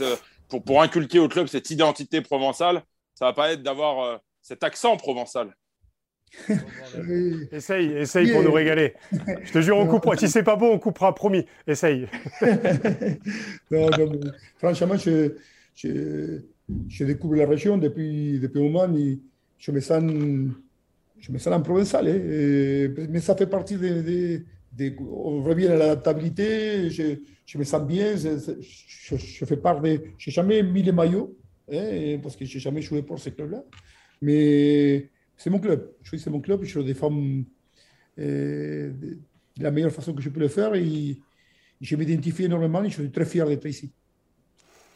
[0.48, 2.82] pour, pour inculquer au club cette identité provençale,
[3.14, 5.54] ça va pas être d'avoir euh, cet accent provençal
[7.52, 8.94] essaye, essaye pour nous régaler.
[9.44, 10.16] Je te jure, on coupera.
[10.16, 11.46] Si c'est pas bon, on coupera, promis.
[11.66, 12.08] Essaye.
[14.58, 15.36] franchement, je,
[15.76, 19.20] je, découvre la région depuis, depuis un moment et
[19.58, 20.02] je me sens,
[21.20, 22.08] je me sens en provençal.
[22.08, 23.06] Hein.
[23.08, 24.42] mais ça fait partie de,
[25.00, 26.90] on revient à l'adaptabilité.
[26.90, 28.16] Je, je, me sens bien.
[28.16, 30.00] Je, je fais part de.
[30.18, 31.36] Je n'ai jamais mis les maillots
[31.72, 33.62] hein, parce que je n'ai jamais joué pour ce club-là.
[34.22, 35.92] Mais c'est mon club.
[36.02, 37.12] Je suis c'est mon club, je le défends
[38.18, 41.16] euh, de la meilleure façon que je peux le faire et
[41.80, 43.92] je m'identifie énormément et je suis très fier d'être ici.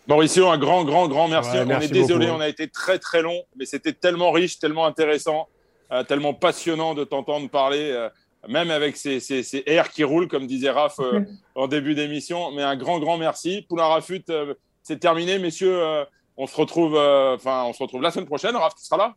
[0.06, 1.50] Mauricio, un grand, grand, grand merci.
[1.54, 5.48] on est désolé, on a été très, très long, mais c'était tellement riche, tellement intéressant,
[5.92, 8.08] euh, tellement passionnant de t'entendre parler, euh,
[8.48, 11.00] même avec ces, ces, ces, airs qui roulent, comme disait Raph
[11.54, 12.50] en début d'émission.
[12.52, 13.66] Mais un grand, grand merci.
[13.68, 14.24] Poulain Rafut,
[14.82, 15.80] c'est terminé, messieurs.
[16.36, 18.56] on se retrouve, enfin, on se retrouve la semaine prochaine.
[18.56, 19.14] Raph, tu seras là?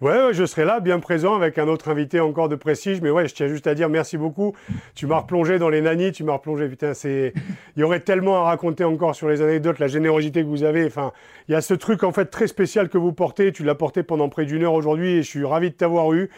[0.00, 3.02] Ouais, je serai là, bien présent, avec un autre invité encore de prestige.
[3.02, 4.56] Mais ouais, je tiens juste à dire merci beaucoup.
[4.94, 6.68] Tu m'as replongé dans les nannies, tu m'as replongé.
[6.68, 7.34] Putain, c'est.
[7.76, 10.86] Il y aurait tellement à raconter encore sur les anecdotes, la générosité que vous avez.
[10.86, 11.12] Enfin,
[11.48, 13.52] il y a ce truc en fait très spécial que vous portez.
[13.52, 16.30] Tu l'as porté pendant près d'une heure aujourd'hui et je suis ravi de t'avoir eu.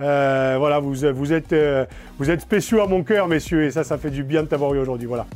[0.00, 1.86] Euh, voilà, vous, vous êtes, euh,
[2.18, 4.74] vous êtes spéciaux à mon cœur, messieurs, et ça, ça fait du bien de t'avoir
[4.74, 5.06] eu aujourd'hui.
[5.06, 5.26] Voilà.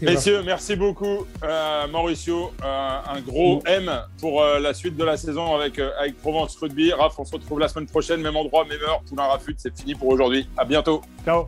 [0.00, 1.26] Messieurs, merci beaucoup.
[1.42, 3.90] Euh, Mauricio, euh, un gros M
[4.20, 6.92] pour euh, la suite de la saison avec, avec Provence Rugby.
[6.92, 9.02] Raph, on se retrouve la semaine prochaine, même endroit, même heure.
[9.08, 10.48] Poulain Rafut, c'est fini pour aujourd'hui.
[10.56, 11.02] À bientôt.
[11.24, 11.46] Ciao.